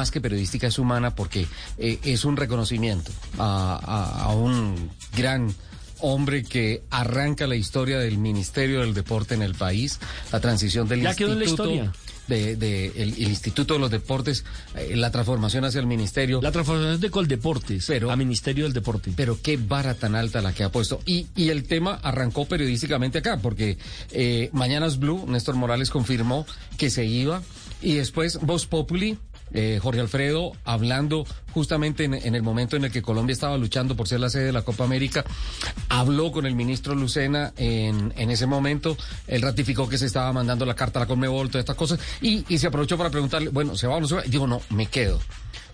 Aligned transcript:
Más 0.00 0.10
que 0.10 0.22
periodística 0.22 0.66
es 0.66 0.78
humana 0.78 1.14
porque 1.14 1.46
eh, 1.76 1.98
es 2.04 2.24
un 2.24 2.38
reconocimiento 2.38 3.12
a, 3.38 3.78
a- 3.84 4.22
a 4.24 4.28
un 4.34 4.88
gran 5.14 5.54
hombre 5.98 6.42
que 6.42 6.82
arranca 6.88 7.46
la 7.46 7.54
historia 7.56 7.98
del 7.98 8.16
Ministerio 8.16 8.80
del 8.80 8.94
Deporte 8.94 9.34
en 9.34 9.42
el 9.42 9.54
país, 9.54 10.00
la 10.32 10.40
transición 10.40 10.88
del 10.88 11.02
Ya 11.02 11.14
quedó 11.14 11.32
en 11.34 11.40
la 11.40 11.44
instituto. 11.44 11.70
historia. 11.70 11.92
De, 12.28 12.54
de 12.56 12.86
el, 12.96 13.12
el 13.14 13.28
Instituto 13.28 13.74
de 13.74 13.80
los 13.80 13.90
Deportes, 13.90 14.44
eh, 14.76 14.94
la 14.96 15.10
transformación 15.10 15.64
hacia 15.66 15.80
el 15.80 15.86
Ministerio. 15.86 16.40
La 16.40 16.52
transformación 16.52 16.98
de 17.00 17.10
Coldeportes 17.10 17.84
Pero- 17.88 18.10
a 18.10 18.16
Ministerio 18.16 18.64
del 18.64 18.72
Deporte. 18.72 19.12
Pero 19.14 19.38
qué 19.42 19.58
vara 19.58 19.92
tan 19.94 20.14
alta 20.14 20.40
la 20.40 20.54
que 20.54 20.62
ha 20.64 20.70
puesto. 20.72 21.00
Y, 21.04 21.26
y 21.36 21.48
el 21.50 21.64
tema 21.64 21.98
arrancó 22.02 22.46
periodísticamente 22.46 23.18
acá, 23.18 23.36
porque 23.42 23.76
eh, 24.12 24.48
Mañanas 24.54 24.98
Blue, 24.98 25.26
Néstor 25.28 25.56
Morales 25.56 25.90
confirmó 25.90 26.46
que 26.78 26.88
se 26.88 27.04
iba. 27.04 27.42
Y 27.82 27.94
después 27.94 28.38
Voz 28.42 28.66
Populi, 28.66 29.18
eh, 29.52 29.78
Jorge 29.82 30.00
Alfredo, 30.00 30.52
hablando 30.64 31.26
justamente 31.52 32.04
en, 32.04 32.34
el 32.34 32.42
momento 32.42 32.76
en 32.76 32.84
el 32.84 32.92
que 32.92 33.02
Colombia 33.02 33.32
estaba 33.32 33.56
luchando 33.58 33.96
por 33.96 34.06
ser 34.06 34.20
la 34.20 34.30
sede 34.30 34.44
de 34.44 34.52
la 34.52 34.62
Copa 34.62 34.84
América, 34.84 35.24
habló 35.88 36.30
con 36.30 36.46
el 36.46 36.54
ministro 36.54 36.94
Lucena 36.94 37.52
en, 37.56 38.12
ese 38.30 38.46
momento. 38.46 38.96
Él 39.26 39.42
ratificó 39.42 39.88
que 39.88 39.98
se 39.98 40.06
estaba 40.06 40.32
mandando 40.32 40.64
la 40.64 40.74
carta 40.74 41.00
a 41.00 41.02
la 41.02 41.06
Conmebol, 41.06 41.48
todas 41.48 41.62
estas 41.62 41.76
cosas. 41.76 41.98
Y, 42.20 42.44
se 42.58 42.66
aprovechó 42.66 42.96
para 42.98 43.10
preguntarle, 43.10 43.48
bueno, 43.48 43.76
¿se 43.76 43.86
va 43.86 43.96
o 43.96 44.00
no 44.00 44.06
se 44.06 44.14
va? 44.16 44.26
Y 44.26 44.30
digo, 44.30 44.46
no, 44.46 44.60
me 44.70 44.86
quedo 44.86 45.20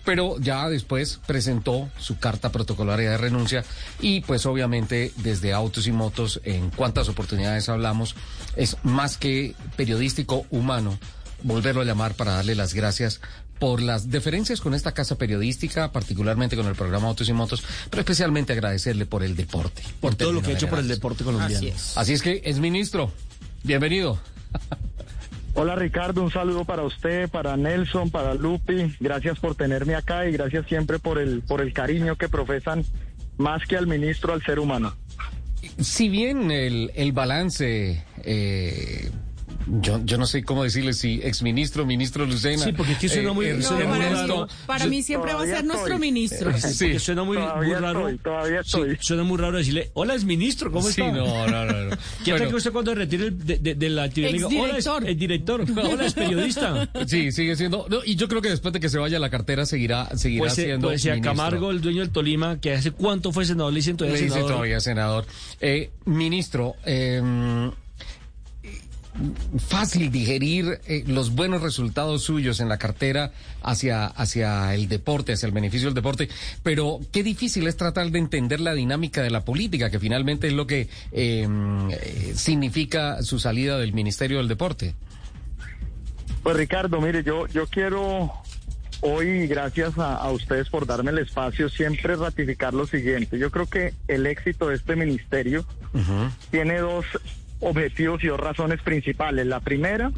pero 0.05 0.39
ya 0.39 0.69
después 0.69 1.19
presentó 1.27 1.89
su 1.99 2.17
carta 2.17 2.53
protocolaria 2.53 3.11
de 3.11 3.17
renuncia 3.19 3.65
y 3.99 4.21
pues 4.21 4.47
obviamente 4.47 5.13
desde 5.17 5.53
Autos 5.53 5.89
y 5.89 5.91
Motos, 5.91 6.41
en 6.45 6.71
cuántas 6.71 7.09
oportunidades 7.09 7.69
hablamos, 7.69 8.15
es 8.55 8.77
más 8.85 9.17
que 9.17 9.57
periodístico 9.77 10.47
humano 10.53 10.97
volverlo 11.43 11.83
a 11.83 11.85
llamar 11.85 12.15
para 12.15 12.35
darle 12.35 12.55
las 12.55 12.73
gracias 12.73 13.21
por 13.59 13.81
las 13.81 14.11
deferencias 14.11 14.61
con 14.61 14.75
esta 14.75 14.93
casa 14.93 15.17
periodística, 15.17 15.93
particularmente 15.93 16.57
con 16.57 16.67
el 16.67 16.75
programa 16.75 17.09
Autos 17.09 17.29
y 17.29 17.33
Motos, 17.33 17.65
pero 17.91 18.01
especialmente 18.01 18.53
agradecerle 18.53 19.07
por 19.07 19.23
el 19.23 19.37
deporte. 19.37 19.83
por 20.01 20.15
todo 20.15 20.33
lo 20.33 20.43
que 20.43 20.51
ha 20.51 20.55
hecho 20.55 20.69
por 20.69 20.79
el 20.79 20.89
deporte 20.89 21.25
colombiano. 21.25 21.55
generales. 21.55 21.97
Así 21.97 22.13
es 22.13 22.23
que 22.23 22.43
es 22.45 22.59
ministro, 22.59 23.13
bienvenido. 23.63 24.19
Hola 25.59 25.75
Ricardo, 25.75 26.23
un 26.23 26.31
saludo 26.31 26.67
para 26.67 26.83
usted, 26.83 27.31
para 27.31 27.57
Nelson, 27.57 28.11
para 28.11 28.35
Lupi. 28.35 28.95
Gracias 29.01 29.39
por 29.39 29.55
tenerme 29.55 29.95
acá 29.95 30.29
y 30.29 30.33
gracias 30.33 30.67
siempre 30.67 30.99
por 30.99 31.19
el 31.19 31.41
por 31.41 31.63
el 31.63 31.73
cariño 31.73 32.17
que 32.17 32.29
profesan 32.29 32.85
más 33.39 33.67
que 33.67 33.77
al 33.77 33.87
ministro 33.87 34.35
al 34.35 34.43
ser 34.45 34.59
humano. 34.59 34.95
Si 35.81 36.11
bien 36.11 36.51
el, 36.51 36.93
el 36.95 37.13
balance, 37.13 38.05
eh, 38.23 39.11
yo, 39.67 40.01
yo 40.05 40.19
no 40.19 40.27
sé 40.27 40.45
cómo 40.45 40.65
decirle 40.65 40.93
si 40.93 41.21
exministro, 41.23 41.85
ministro 41.85 42.25
Lucena. 42.27 42.65
Sí, 42.65 42.73
porque 42.73 42.93
es 42.93 42.99
que 42.99 43.09
suena 43.09 43.33
muy- 43.33 43.47
eh, 43.47 43.63
suena 43.63 43.85
eh, 43.85 43.89
muy 43.89 43.99
Ernesto, 43.99 44.27
raro. 44.27 44.49
Para 44.67 44.87
mí 44.87 45.03
siempre 45.03 45.35
va 45.35 45.43
a 45.43 45.47
ser 45.47 45.65
nuestro 45.65 45.95
estoy. 45.95 46.01
ministro. 46.13 46.59
Sí. 46.59 46.99
Suena 46.99 47.25
muy, 47.25 47.37
muy 47.39 47.73
raro. 47.75 48.09
estoy, 48.09 48.19
todavía 48.19 48.63
Sí, 48.63 48.69
estoy. 48.81 48.97
suena 49.01 49.23
muy 49.25 49.39
raro 49.39 49.59
decirle, 49.59 49.91
hola, 49.95 50.15
es 50.15 50.25
ministro, 50.25 50.71
¿cómo 50.73 50.89
Sí, 50.89 51.01
está? 51.03 51.13
no, 51.13 51.47
no, 51.49 51.65
no. 51.65 51.85
no. 51.91 51.97
¿Qué 52.25 52.31
tal 52.33 52.39
Bueno, 52.39 52.49
que 52.51 52.57
usted 52.57 52.73
cuando 52.73 52.95
retire 52.95 53.25
el, 53.27 53.39
de, 53.47 53.59
de- 53.59 53.75
de 53.75 53.91
la 53.91 54.05
actividad 54.05 54.33
diga, 54.49 54.63
hola, 54.63 54.79
es 54.79 54.87
el 55.05 55.19
director, 55.19 55.65
hola, 55.77 56.07
es 56.07 56.15
periodista? 56.15 56.89
Sí, 57.07 57.33
sigue 57.33 57.57
siendo. 57.57 57.87
no, 57.89 57.99
y 58.05 58.17
yo 58.17 58.29
creo 58.29 58.41
que 58.43 58.51
después 58.51 58.73
de 58.73 58.81
que 58.81 58.89
se 58.89 58.99
vaya 58.99 59.19
la 59.19 59.31
cartera 59.31 59.67
seguirá, 59.67 60.09
seguirá 60.17 60.41
Pues, 60.45 60.59
eh, 60.59 60.63
siendo. 60.65 60.89
pues 60.89 61.03
si 61.03 61.11
a. 61.11 61.21
Camargo, 61.21 61.71
el 61.73 61.81
dueño 61.81 62.01
del 62.03 62.11
Tolima, 62.11 62.61
que 62.61 62.73
hace 62.75 62.93
cuánto 62.93 63.33
fue 63.33 63.45
senador, 63.45 63.73
le 63.73 63.79
dicen 63.81 63.97
todavía 63.97 64.21
Le 64.21 64.29
senador. 64.29 64.51
todavía 64.53 64.81
senador. 64.81 65.27
Eh, 65.61 65.91
ministro, 66.05 66.75
eh, 66.85 67.21
fácil 69.59 70.11
digerir 70.11 70.81
eh, 70.87 71.05
los 71.07 71.35
buenos 71.35 71.63
resultados 71.63 72.23
suyos 72.23 72.61
en 72.61 72.69
la 72.69 72.79
cartera 72.79 73.33
hacia, 73.63 74.07
hacia 74.07 74.75
el 74.75 74.89
deporte, 74.89 75.33
hacia 75.33 75.47
el 75.47 75.53
beneficio 75.53 75.89
del 75.89 75.95
deporte, 75.95 76.29
pero 76.63 77.01
qué 77.13 77.23
difícil 77.23 77.67
es 77.67 77.77
tratar 77.77 78.11
de 78.11 78.19
entender 78.19 78.61
la 78.61 78.75
dinámica 78.75 79.23
de 79.23 79.31
la 79.31 79.45
política, 79.45 79.91
que 79.91 79.99
finalmente 79.99 80.47
es 80.47 80.53
lo 80.53 80.67
que 80.67 80.89
eh, 81.13 81.49
eh, 81.91 82.33
significa 82.35 83.23
su 83.23 83.39
salida 83.39 83.79
del 83.79 83.93
Ministerio 83.93 84.39
del 84.39 84.49
Deporte. 84.49 84.95
Pues 86.43 86.57
Ricardo, 86.57 87.01
mire, 87.01 87.25
yo 87.25 87.47
yo 87.49 87.67
quiero 87.67 88.33
hoy, 89.01 89.47
gracias 89.47 89.99
a, 89.99 90.17
a 90.17 90.31
ustedes 90.31 90.69
por 90.69 90.87
darme 90.87 91.11
el 91.11 91.19
espacio, 91.19 91.69
siempre 91.69 92.17
ratificar 92.17 92.73
lo 92.73 92.87
siguiente. 92.87 93.39
Yo 93.39 93.51
creo 93.51 93.67
que 93.67 93.95
el 94.09 94.27
éxito 94.27 94.69
de 94.69 94.77
este 94.77 94.97
ministerio 94.97 95.67
tiene 96.51 96.79
dos 96.79 97.07
objetivos 97.61 98.23
y 98.25 98.29
dos 98.29 98.41
razones 98.41 98.81
principales. 98.83 99.47
La 99.47 99.61
primera 99.61 100.11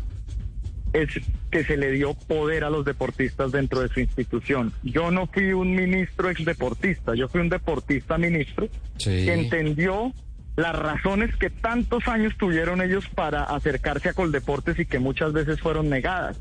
es 0.93 1.09
que 1.51 1.65
se 1.65 1.77
le 1.77 1.91
dio 1.93 2.15
poder 2.15 2.65
a 2.65 2.71
los 2.71 2.85
deportistas 2.85 3.53
dentro 3.53 3.81
de 3.81 3.89
su 3.89 4.01
institución. 4.01 4.73
Yo 4.83 5.11
no 5.11 5.27
fui 5.27 5.53
un 5.53 5.75
ministro 5.75 6.31
exdeportista, 6.31 7.15
yo 7.15 7.29
fui 7.29 7.41
un 7.41 7.49
deportista 7.49 8.19
ministro 8.19 8.69
Sí. 8.97 9.25
que 9.27 9.35
entendió 9.35 10.13
las 10.57 10.75
razones 10.77 11.37
que 11.37 11.51
tantos 11.51 12.09
años 12.09 12.35
tuvieron 12.37 12.81
ellos 12.83 13.07
para 13.15 13.45
acercarse 13.45 14.09
a 14.09 14.13
Coldeportes 14.15 14.79
y 14.79 14.87
que 14.87 14.99
muchas 14.99 15.33
veces 15.33 15.61
fueron 15.61 15.89
negadas. 15.89 16.41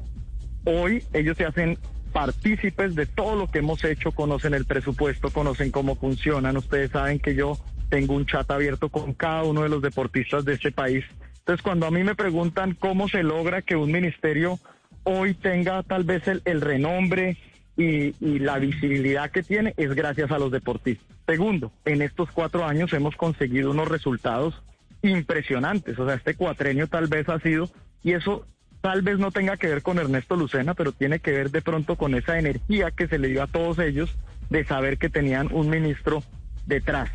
Hoy 0.65 1.03
ellos 1.13 1.37
se 1.37 1.45
hacen 1.45 1.77
partícipes 2.13 2.95
de 2.95 3.05
todo 3.05 3.35
lo 3.35 3.51
que 3.51 3.59
hemos 3.59 3.83
hecho, 3.83 4.11
conocen 4.11 4.53
el 4.55 4.65
presupuesto, 4.65 5.29
conocen 5.29 5.69
cómo 5.71 5.95
funcionan. 5.95 6.57
Ustedes 6.57 6.91
saben 6.91 7.19
que 7.19 7.35
yo 7.35 7.59
tengo 7.89 8.13
un 8.13 8.25
chat 8.25 8.49
abierto 8.51 8.89
con 8.89 9.13
cada 9.13 9.43
uno 9.43 9.63
de 9.63 9.69
los 9.69 9.81
deportistas 9.81 10.45
de 10.45 10.53
este 10.53 10.71
país. 10.71 11.05
Entonces, 11.39 11.63
cuando 11.63 11.85
a 11.85 11.91
mí 11.91 12.03
me 12.03 12.15
preguntan 12.15 12.73
cómo 12.73 13.07
se 13.07 13.23
logra 13.23 13.61
que 13.61 13.75
un 13.75 13.91
ministerio 13.91 14.59
hoy 15.03 15.33
tenga 15.33 15.83
tal 15.83 16.03
vez 16.03 16.23
el, 16.27 16.61
renombre 16.61 17.37
y, 17.77 18.13
y 18.19 18.39
la 18.39 18.59
visibilidad 18.59 19.31
que 19.31 19.43
tiene, 19.43 19.73
es 19.77 19.93
gracias 19.95 20.31
a 20.31 20.39
los 20.39 20.51
deportistas. 20.51 21.07
Segundo, 21.25 21.71
en 21.85 22.01
estos 22.01 22.29
cuatro 22.31 22.65
años 22.65 22.91
hemos 22.93 23.15
conseguido 23.15 23.71
unos 23.71 23.87
resultados 23.87 24.61
impresionantes. 25.01 25.97
O 25.99 26.05
sea, 26.05 26.15
este 26.15 26.35
cuatrenio 26.35 26.87
tal 26.87 27.07
vez 27.07 27.29
ha 27.29 27.39
sido, 27.39 27.69
y 28.03 28.13
eso 28.13 28.45
tal 28.81 29.01
vez 29.01 29.19
no 29.19 29.31
tenga 29.31 29.57
que 29.57 29.67
ver 29.67 29.81
con 29.81 29.99
Ernesto 29.99 30.35
Lucena, 30.35 30.73
pero 30.73 30.91
tiene 30.91 31.19
que 31.19 31.31
ver 31.31 31.51
de 31.51 31.61
pronto 31.61 31.95
con 31.95 32.15
esa 32.15 32.37
energía 32.37 32.91
que 32.91 33.07
se 33.07 33.19
le 33.19 33.29
dio 33.29 33.43
a 33.43 33.47
todos 33.47 33.79
ellos 33.79 34.15
de 34.49 34.63
saber 34.63 34.97
que 34.97 35.09
tenían 35.09 35.49
un 35.51 35.69
ministro 35.69 36.23
detrás. 36.65 37.09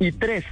Y 0.00 0.12
tres, 0.12 0.46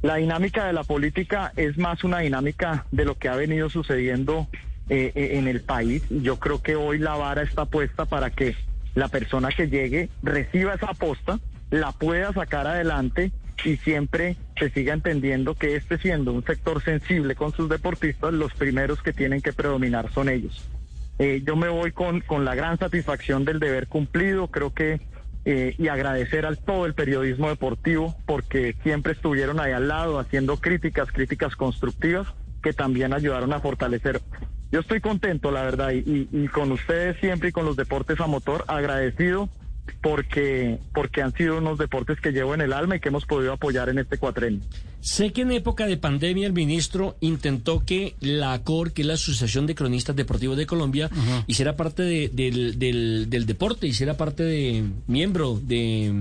la 0.00 0.16
dinámica 0.16 0.66
de 0.66 0.72
la 0.72 0.84
política 0.84 1.52
es 1.54 1.76
más 1.76 2.02
una 2.02 2.20
dinámica 2.20 2.86
de 2.90 3.04
lo 3.04 3.18
que 3.18 3.28
ha 3.28 3.36
venido 3.36 3.68
sucediendo 3.68 4.48
eh, 4.88 5.12
eh, 5.14 5.32
en 5.34 5.48
el 5.48 5.60
país. 5.60 6.02
Yo 6.08 6.38
creo 6.38 6.62
que 6.62 6.74
hoy 6.74 6.98
la 6.98 7.14
vara 7.14 7.42
está 7.42 7.66
puesta 7.66 8.06
para 8.06 8.30
que 8.30 8.56
la 8.94 9.08
persona 9.08 9.50
que 9.50 9.68
llegue 9.68 10.08
reciba 10.22 10.72
esa 10.72 10.86
aposta, 10.86 11.40
la 11.70 11.92
pueda 11.92 12.32
sacar 12.32 12.66
adelante 12.66 13.32
y 13.64 13.76
siempre 13.76 14.36
se 14.58 14.70
siga 14.70 14.94
entendiendo 14.94 15.54
que 15.54 15.76
este 15.76 15.98
siendo 15.98 16.32
un 16.32 16.42
sector 16.42 16.82
sensible 16.82 17.34
con 17.34 17.52
sus 17.52 17.68
deportistas, 17.68 18.32
los 18.32 18.54
primeros 18.54 19.02
que 19.02 19.12
tienen 19.12 19.42
que 19.42 19.52
predominar 19.52 20.10
son 20.10 20.30
ellos. 20.30 20.66
Eh, 21.18 21.42
yo 21.44 21.54
me 21.54 21.68
voy 21.68 21.92
con, 21.92 22.22
con 22.22 22.46
la 22.46 22.54
gran 22.54 22.78
satisfacción 22.78 23.44
del 23.44 23.60
deber 23.60 23.88
cumplido, 23.88 24.48
creo 24.48 24.72
que 24.72 25.02
eh, 25.44 25.74
y 25.78 25.88
agradecer 25.88 26.46
al 26.46 26.58
todo 26.58 26.86
el 26.86 26.94
periodismo 26.94 27.48
deportivo 27.48 28.16
porque 28.26 28.76
siempre 28.82 29.12
estuvieron 29.12 29.58
ahí 29.60 29.72
al 29.72 29.88
lado 29.88 30.18
haciendo 30.18 30.56
críticas, 30.58 31.10
críticas 31.10 31.56
constructivas 31.56 32.28
que 32.62 32.72
también 32.72 33.12
ayudaron 33.12 33.52
a 33.52 33.60
fortalecer. 33.60 34.20
Yo 34.70 34.80
estoy 34.80 35.00
contento, 35.00 35.50
la 35.50 35.62
verdad, 35.64 35.90
y, 35.90 35.98
y- 35.98 36.28
y 36.44 36.48
con 36.48 36.70
ustedes 36.72 37.16
siempre 37.18 37.48
y 37.48 37.52
con 37.52 37.64
los 37.66 37.76
deportes 37.76 38.20
a 38.20 38.26
motor, 38.26 38.64
agradecido 38.68 39.48
porque, 40.00 40.78
porque 40.94 41.22
han 41.22 41.32
sido 41.34 41.58
unos 41.58 41.78
deportes 41.78 42.20
que 42.20 42.32
llevo 42.32 42.54
en 42.54 42.60
el 42.60 42.72
alma 42.72 42.96
y 42.96 43.00
que 43.00 43.08
hemos 43.08 43.24
podido 43.26 43.52
apoyar 43.52 43.88
en 43.88 43.98
este 43.98 44.18
cuatrenio. 44.18 44.60
Sé 45.00 45.32
que 45.32 45.42
en 45.42 45.50
época 45.52 45.86
de 45.86 45.96
pandemia 45.96 46.46
el 46.46 46.52
ministro 46.52 47.16
intentó 47.20 47.84
que 47.84 48.14
la 48.20 48.52
ACOR, 48.52 48.92
que 48.92 49.02
es 49.02 49.08
la 49.08 49.14
Asociación 49.14 49.66
de 49.66 49.74
Cronistas 49.74 50.14
Deportivos 50.14 50.56
de 50.56 50.66
Colombia, 50.66 51.10
hiciera 51.46 51.76
parte 51.76 52.02
de- 52.02 52.28
del, 52.28 52.78
del, 52.78 53.28
del 53.28 53.46
deporte, 53.46 53.86
hiciera 53.88 54.16
parte 54.16 54.44
de 54.44 54.84
miembro 55.08 55.58
de 55.60 56.12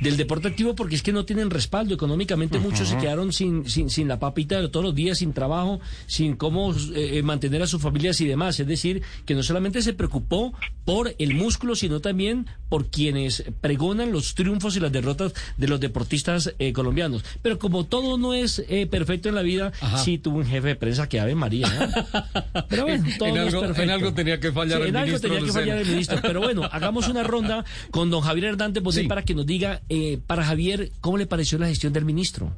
del 0.00 0.16
deporte 0.16 0.48
activo 0.48 0.74
porque 0.74 0.94
es 0.96 1.02
que 1.02 1.12
no 1.12 1.24
tienen 1.24 1.50
respaldo 1.50 1.94
económicamente 1.94 2.58
muchos 2.58 2.88
se 2.88 2.96
quedaron 2.98 3.32
sin, 3.32 3.68
sin, 3.68 3.90
sin 3.90 4.08
la 4.08 4.18
papita 4.18 4.60
de 4.60 4.68
todos 4.68 4.84
los 4.84 4.94
días 4.94 5.18
sin 5.18 5.32
trabajo 5.32 5.80
sin 6.06 6.36
cómo 6.36 6.74
eh, 6.94 7.22
mantener 7.22 7.62
a 7.62 7.66
sus 7.66 7.82
familias 7.82 8.20
y 8.20 8.26
demás 8.26 8.58
es 8.60 8.66
decir 8.66 9.02
que 9.26 9.34
no 9.34 9.42
solamente 9.42 9.82
se 9.82 9.92
preocupó 9.92 10.52
por 10.84 11.14
el 11.18 11.34
músculo, 11.34 11.74
sino 11.76 12.00
también 12.00 12.46
por 12.70 12.86
quienes 12.86 13.44
pregonan 13.60 14.10
los 14.10 14.34
triunfos 14.34 14.74
y 14.74 14.80
las 14.80 14.90
derrotas 14.90 15.34
de 15.58 15.68
los 15.68 15.80
deportistas 15.80 16.54
eh, 16.58 16.72
colombianos. 16.72 17.24
Pero 17.42 17.58
como 17.58 17.84
todo 17.84 18.16
no 18.16 18.32
es 18.32 18.64
eh, 18.70 18.86
perfecto 18.86 19.28
en 19.28 19.34
la 19.34 19.42
vida, 19.42 19.70
sí 20.02 20.16
tuvo 20.16 20.38
un 20.38 20.46
jefe 20.46 20.68
de 20.68 20.76
prensa 20.76 21.06
que 21.06 21.20
Ave 21.20 21.34
María. 21.34 21.68
¿no? 21.68 22.64
Pero 22.68 22.84
bueno, 22.84 23.04
todo 23.18 23.28
en, 23.28 23.34
no 23.34 23.42
es 23.42 23.46
algo, 23.48 23.60
perfecto. 23.60 23.82
en 23.82 23.90
algo 23.90 24.14
tenía 24.14 24.40
que 24.40 24.50
fallar 24.50 24.78
Sí, 24.78 24.82
el 24.84 24.88
en 24.88 24.96
algo 24.96 25.06
ministro 25.08 25.30
tenía 25.30 25.46
que 25.46 25.52
fallar 25.52 25.78
el 25.78 25.86
ministro. 25.88 26.18
Pero 26.22 26.40
bueno, 26.40 26.64
hagamos 26.72 27.08
una 27.08 27.22
ronda 27.22 27.66
con 27.90 28.08
don 28.08 28.22
Javier 28.22 28.46
Hernández 28.46 28.82
Bonet 28.82 29.02
Sí. 29.02 29.08
para 29.08 29.22
que 29.22 29.34
nos 29.34 29.44
diga, 29.44 29.82
eh, 29.88 30.18
para 30.26 30.44
Javier, 30.44 30.90
¿cómo 31.00 31.18
le 31.18 31.26
pareció 31.26 31.58
la 31.58 31.68
gestión 31.68 31.92
del 31.92 32.04
ministro? 32.04 32.52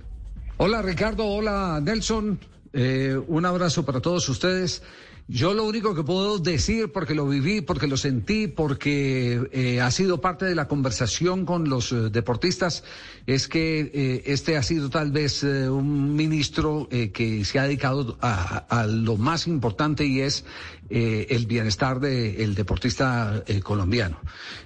Hola 0.56 0.82
Ricardo, 0.82 1.26
hola 1.26 1.80
Nelson, 1.82 2.38
Eh, 2.72 3.20
un 3.26 3.46
abrazo 3.46 3.84
para 3.84 4.00
todos 4.00 4.28
ustedes. 4.28 4.82
Yo 5.26 5.54
lo 5.54 5.64
único 5.64 5.94
que 5.94 6.02
puedo 6.02 6.38
decir, 6.38 6.90
porque 6.90 7.14
lo 7.14 7.26
viví, 7.26 7.60
porque 7.60 7.86
lo 7.86 7.96
sentí, 7.96 8.48
porque 8.48 9.48
eh, 9.52 9.80
ha 9.80 9.90
sido 9.92 10.20
parte 10.20 10.44
de 10.44 10.56
la 10.56 10.66
conversación 10.66 11.46
con 11.46 11.68
los 11.68 11.92
eh, 11.92 12.10
deportistas, 12.10 12.82
es 13.26 13.46
que 13.46 14.22
este 14.26 14.56
ha 14.56 14.62
sido 14.64 14.90
tal 14.90 15.12
vez 15.12 15.44
un 15.44 16.16
ministro 16.16 16.88
que 16.90 17.44
se 17.44 17.58
ha 17.60 17.64
dedicado 17.64 18.18
a 18.20 18.86
lo 18.88 19.16
más 19.16 19.46
importante 19.46 20.04
y 20.04 20.20
es 20.20 20.44
eh, 20.92 21.28
el 21.30 21.46
bienestar 21.46 22.00
del 22.00 22.56
deportista 22.56 23.44
eh, 23.46 23.60
colombiano. 23.60 24.18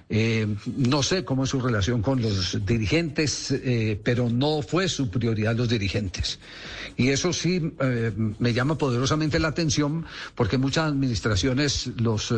Eh, 0.09 0.47
no 0.75 1.03
sé 1.03 1.23
cómo 1.23 1.43
es 1.43 1.51
su 1.51 1.61
relación 1.61 2.01
con 2.01 2.19
los 2.19 2.65
dirigentes, 2.65 3.53
pero 4.03 4.27
no 4.29 4.63
fue 4.63 4.87
su 4.87 5.11
prioridad 5.11 5.55
los 5.55 5.69
dirigentes. 5.69 6.39
Y 6.97 7.09
eso 7.09 7.33
sí 7.33 7.73
me 8.39 8.53
llama 8.53 8.77
poderosamente 8.77 9.39
la 9.39 9.49
atención 9.49 10.05
porque 10.33 10.57
muchas 10.57 10.85
administraciones 10.87 11.87
los 11.97 12.33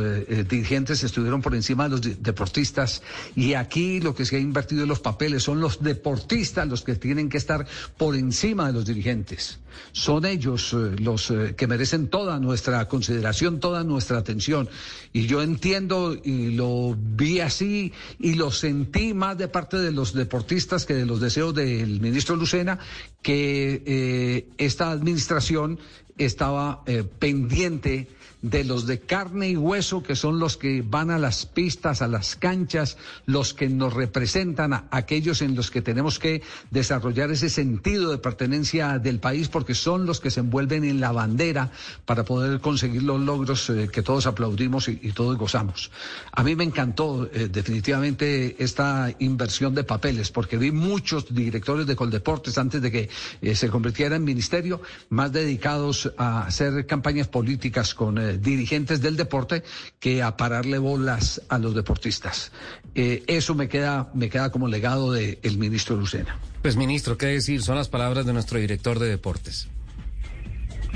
dirigentes 0.50 1.04
estuvieron 1.04 1.42
por 1.42 1.56
encima 1.56 1.84
de 1.86 1.89
los 1.89 2.01
deportistas 2.24 3.04
y 3.36 3.54
aquí 3.54 4.00
lo 4.01 4.16
que 4.16 4.25
se 4.25 4.38
ha 4.38 4.39
invertido 4.39 4.84
en 4.84 4.89
los 4.89 5.00
papeles 5.00 5.44
son 5.44 5.60
los 5.60 5.84
deportistas 5.84 6.68
los 6.68 6.84
que 6.84 6.95
tienen 6.95 7.30
que 7.30 7.38
estar 7.38 7.68
por 7.98 8.16
encima 8.16 8.68
de 8.68 8.74
los 8.74 8.86
dirigentes. 8.86 9.60
Son 9.92 10.25
ellos 10.25 10.74
los 10.74 11.31
que 11.56 11.68
merecen 11.68 12.07
toda 12.07 12.39
nuestra 12.39 12.88
consideración, 12.88 13.60
toda 13.60 13.76
nuestra 13.83 14.18
atención. 14.18 14.69
Y 15.13 15.27
yo 15.27 15.41
entiendo 15.41 16.15
y 16.24 16.51
lo 16.51 16.95
vi 16.97 17.39
así 17.39 17.94
y 18.19 18.33
lo 18.35 18.51
sentí 18.51 19.13
más 19.13 19.38
de 19.38 19.47
parte 19.47 19.77
de 19.77 19.91
los 19.91 20.13
deportistas 20.13 20.85
que 20.85 20.94
de 20.94 21.06
los 21.06 21.19
deseos 21.19 21.53
del 21.53 22.00
ministro 22.01 22.35
Lucena, 22.35 22.79
que 23.21 23.83
eh, 23.85 24.47
esta 24.57 24.91
administración 24.91 25.79
estaba 26.17 26.83
eh, 26.85 27.03
pendiente 27.03 28.07
de 28.41 28.63
los 28.63 28.85
de 28.85 28.99
carne 28.99 29.49
y 29.49 29.57
hueso, 29.57 30.03
que 30.03 30.15
son 30.15 30.39
los 30.39 30.57
que 30.57 30.83
van 30.85 31.09
a 31.09 31.17
las 31.17 31.45
pistas, 31.45 32.01
a 32.01 32.07
las 32.07 32.35
canchas, 32.35 32.97
los 33.25 33.53
que 33.53 33.67
nos 33.67 33.93
representan, 33.93 34.73
a 34.73 34.87
aquellos 34.91 35.41
en 35.41 35.55
los 35.55 35.71
que 35.71 35.81
tenemos 35.81 36.19
que 36.19 36.43
desarrollar 36.69 37.31
ese 37.31 37.49
sentido 37.49 38.11
de 38.11 38.19
pertenencia 38.19 38.99
del 38.99 39.19
país, 39.19 39.47
porque 39.47 39.73
son 39.73 40.05
los 40.05 40.19
que 40.19 40.29
se 40.29 40.41
envuelven 40.41 40.83
en 40.83 40.99
la 40.99 41.11
bandera 41.11 41.71
para 42.05 42.25
poder 42.25 42.59
conseguir 42.61 43.03
los 43.03 43.19
logros 43.19 43.69
eh, 43.69 43.89
que 43.91 44.03
todos 44.03 44.27
aplaudimos 44.27 44.87
y, 44.87 44.95
todos 45.17 45.37
gozamos. 45.37 45.89
A 46.31 46.43
mí 46.43 46.55
me 46.55 46.63
encantó 46.63 47.27
eh, 47.33 47.47
definitivamente 47.51 48.55
esta 48.59 49.13
inversión 49.19 49.73
de 49.73 49.83
papeles, 49.83 50.29
porque 50.29 50.57
vi 50.57 50.71
muchos 50.71 51.33
directores 51.33 51.87
de 51.87 51.95
Coldeportes 51.95 52.57
antes 52.57 52.81
de 52.81 52.91
que 52.91 53.55
se 53.55 53.69
convirtiera 53.69 54.15
en 54.15 54.23
ministerio, 54.23 54.81
más 55.09 55.31
dedicados 55.31 56.06
a 56.18 56.44
hacer 56.44 56.86
campañas 56.86 57.27
políticas 57.27 57.94
con 57.94 58.18
eh, 58.18 58.38
dirigentes 58.38 59.01
del 59.01 59.18
deporte 59.18 59.63
que 60.00 60.24
a 60.24 60.38
pararle 60.38 60.77
bolas 60.77 61.42
a 61.50 61.57
los 61.57 61.75
deportistas. 61.75 62.51
Eh, 62.95 63.24
eso 63.27 63.56
me 63.56 63.68
queda, 63.68 64.09
me 64.13 64.30
queda 64.30 64.51
como 64.51 64.68
legado 64.68 65.12
del 65.12 65.57
ministro 65.57 65.95
Lucena. 65.95 66.38
Pues 66.62 66.75
ministro, 66.75 67.18
¿qué 67.18 67.27
decir? 67.27 67.62
Son 67.62 67.75
las 67.75 67.89
palabras 67.89 68.25
de 68.25 68.33
nuestro 68.33 68.59
director 68.59 69.00
de 69.00 69.07
deportes. 69.07 69.69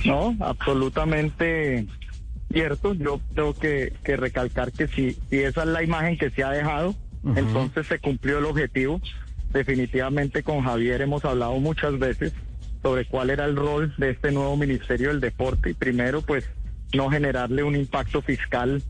No, 0.06 0.36
absolutamente 0.40 1.88
cierto. 2.52 2.94
Yo 2.94 3.22
tengo 3.36 3.54
que, 3.54 3.94
que 4.04 4.18
recalcar 4.18 4.72
que 4.72 4.88
si, 4.88 5.18
si 5.30 5.40
esa 5.40 5.64
es 5.64 5.70
la 5.70 5.84
imagen 5.84 6.18
que 6.18 6.30
se 6.32 6.44
ha 6.44 6.50
dejado, 6.50 6.96
entonces 7.36 7.88
se 7.88 8.00
cumplió 8.00 8.40
el 8.40 8.46
objetivo. 8.46 9.00
Definitivamente 9.54 10.44
con 10.44 10.64
Javier 10.64 11.02
hemos 11.02 11.26
hablado 11.26 11.60
muchas 11.60 12.00
veces 12.00 12.34
sobre 12.82 13.06
cuál 13.06 13.30
era 13.30 13.46
el 13.46 13.56
rol 13.56 13.94
de 13.98 14.12
este 14.12 14.32
nuevo 14.32 14.58
Ministerio 14.58 15.10
del 15.10 15.20
Deporte 15.20 15.72
y 15.72 15.74
primero 15.74 16.22
pues 16.22 16.50
no 16.94 17.10
generarle 17.10 17.64
un 17.64 17.76
impacto 17.76 18.22
fiscal 18.22 18.82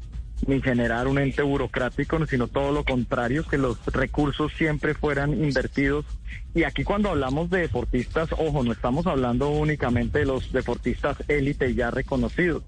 ni 0.48 0.62
generar 0.62 1.08
un 1.08 1.20
ente 1.20 1.44
burocrático, 1.44 2.26
sino 2.26 2.48
todo 2.48 2.72
lo 2.72 2.84
contrario, 2.84 3.44
que 3.44 3.58
los 3.58 3.84
recursos 3.88 4.52
siempre 4.54 4.94
fueran 4.94 5.34
invertidos. 5.34 6.06
Y 6.56 6.64
aquí 6.64 6.84
cuando 6.84 7.10
hablamos 7.10 7.50
de 7.50 7.60
deportistas, 7.60 8.30
ojo, 8.34 8.64
no 8.64 8.72
estamos 8.72 9.06
hablando 9.08 9.50
únicamente 9.50 10.20
de 10.20 10.26
los 10.26 10.52
deportistas 10.52 11.18
élite 11.28 11.74
ya 11.76 11.92
reconocidos. 11.92 12.64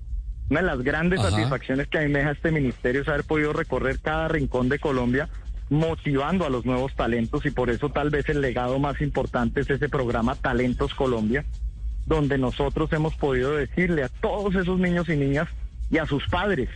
Una 0.50 0.62
de 0.62 0.68
las 0.68 0.82
grandes 0.82 1.20
Ajá. 1.20 1.32
satisfacciones 1.32 1.88
que 1.88 1.98
a 1.98 2.02
mí 2.02 2.10
me 2.10 2.20
deja 2.20 2.32
este 2.32 2.52
ministerio 2.52 3.02
es 3.02 3.08
haber 3.08 3.24
podido 3.24 3.54
recorrer 3.54 4.00
cada 4.00 4.28
rincón 4.28 4.70
de 4.70 4.78
Colombia 4.78 5.30
motivando 5.74 6.46
a 6.46 6.50
los 6.50 6.66
nuevos 6.66 6.94
talentos 6.96 7.46
y 7.46 7.52
por 7.52 7.70
eso 7.70 7.90
tal 7.90 8.12
vez 8.12 8.30
el 8.30 8.42
legado 8.42 8.78
más 8.78 9.02
importante 9.02 9.62
es 9.62 9.70
ese 9.70 9.90
programa 9.90 10.36
Talentos 10.36 10.94
Colombia, 10.94 11.44
donde 12.06 12.38
nosotros 12.38 12.94
hemos 12.94 13.16
podido 13.16 13.56
decirle 13.56 14.04
a 14.04 14.10
todos 14.10 14.56
esos 14.56 14.80
niños 14.80 15.10
y 15.10 15.16
niñas 15.16 15.48
y 15.90 15.98
a 15.98 16.06
sus 16.06 16.28
padres, 16.28 16.70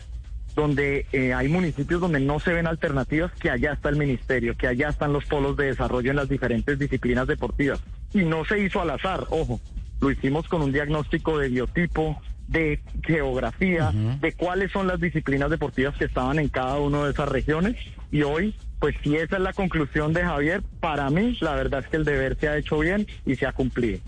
donde 0.55 1.05
eh, 1.11 1.33
hay 1.33 1.47
municipios 1.47 2.01
donde 2.01 2.19
no 2.19 2.39
se 2.39 2.53
ven 2.53 2.65
alternativas, 2.65 3.31
que 3.33 3.51
allá 3.51 3.73
está 3.73 3.89
el 3.89 3.97
ministerio, 3.97 4.57
que 4.57 4.67
allá 4.67 4.89
están 4.89 5.13
los 5.13 5.25
polos 5.25 5.55
de 5.57 5.67
desarrollo 5.67 6.09
en 6.09 6.17
las 6.17 6.29
diferentes 6.29 6.79
disciplinas 6.79 7.27
deportivas. 7.27 7.79
Y 8.13 8.25
no 8.25 8.45
se 8.45 8.59
hizo 8.59 8.81
al 8.81 8.89
azar, 8.89 9.25
ojo, 9.29 9.59
lo 10.01 10.09
hicimos 10.09 10.47
con 10.47 10.63
un 10.63 10.71
diagnóstico 10.71 11.37
de 11.37 11.49
biotipo, 11.49 12.19
de 12.47 12.79
geografía, 13.03 13.91
de 13.91 14.31
cuáles 14.33 14.71
son 14.71 14.87
las 14.87 14.99
disciplinas 14.99 15.51
deportivas 15.51 15.95
que 15.97 16.05
estaban 16.05 16.39
en 16.39 16.49
cada 16.49 16.79
una 16.79 17.03
de 17.03 17.11
esas 17.11 17.29
regiones. 17.29 17.75
Y 18.11 18.23
hoy, 18.23 18.55
pues 18.79 18.95
si 19.03 19.15
esa 19.15 19.37
es 19.37 19.41
la 19.41 19.53
conclusión 19.53 20.13
de 20.13 20.23
Javier, 20.23 20.61
para 20.79 21.09
mí 21.09 21.37
la 21.41 21.55
verdad 21.55 21.81
es 21.83 21.87
que 21.87 21.97
el 21.97 22.05
deber 22.05 22.37
se 22.39 22.47
ha 22.47 22.57
hecho 22.57 22.79
bien 22.79 23.07
y 23.25 23.35
se 23.35 23.45
ha 23.45 23.51
cumplido. 23.51 23.99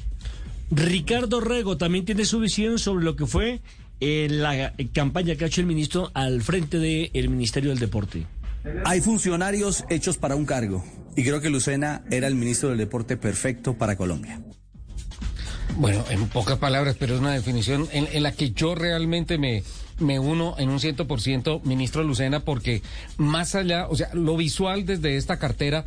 Ricardo 0.71 1.41
Rego 1.41 1.77
también 1.77 2.05
tiene 2.05 2.25
su 2.25 2.39
visión 2.39 2.77
sobre 2.77 3.03
lo 3.03 3.15
que 3.15 3.25
fue 3.25 3.59
eh, 3.99 4.27
la 4.29 4.73
campaña 4.93 5.35
que 5.35 5.43
ha 5.43 5.47
hecho 5.47 5.61
el 5.61 5.67
ministro 5.67 6.11
al 6.13 6.41
frente 6.41 6.77
del 6.77 7.29
Ministerio 7.29 7.71
del 7.71 7.79
Deporte. 7.79 8.25
Hay 8.85 9.01
funcionarios 9.01 9.85
hechos 9.89 10.17
para 10.17 10.35
un 10.35 10.45
cargo 10.45 10.83
y 11.15 11.23
creo 11.23 11.41
que 11.41 11.49
Lucena 11.49 12.03
era 12.11 12.27
el 12.27 12.35
ministro 12.35 12.69
del 12.69 12.77
deporte 12.77 13.17
perfecto 13.17 13.77
para 13.77 13.95
Colombia. 13.95 14.41
Bueno, 15.75 16.03
en 16.09 16.27
pocas 16.27 16.57
palabras, 16.57 16.95
pero 16.99 17.15
es 17.15 17.19
una 17.19 17.33
definición 17.33 17.87
en, 17.91 18.07
en 18.11 18.23
la 18.23 18.33
que 18.33 18.51
yo 18.51 18.75
realmente 18.75 19.37
me, 19.37 19.63
me 19.99 20.19
uno 20.19 20.55
en 20.57 20.69
un 20.69 20.79
ciento 20.79 21.07
por 21.07 21.21
ciento, 21.21 21.61
ministro 21.63 22.03
Lucena, 22.03 22.41
porque 22.41 22.81
más 23.17 23.55
allá, 23.55 23.87
o 23.87 23.95
sea, 23.95 24.09
lo 24.13 24.37
visual 24.37 24.85
desde 24.85 25.17
esta 25.17 25.37
cartera 25.39 25.85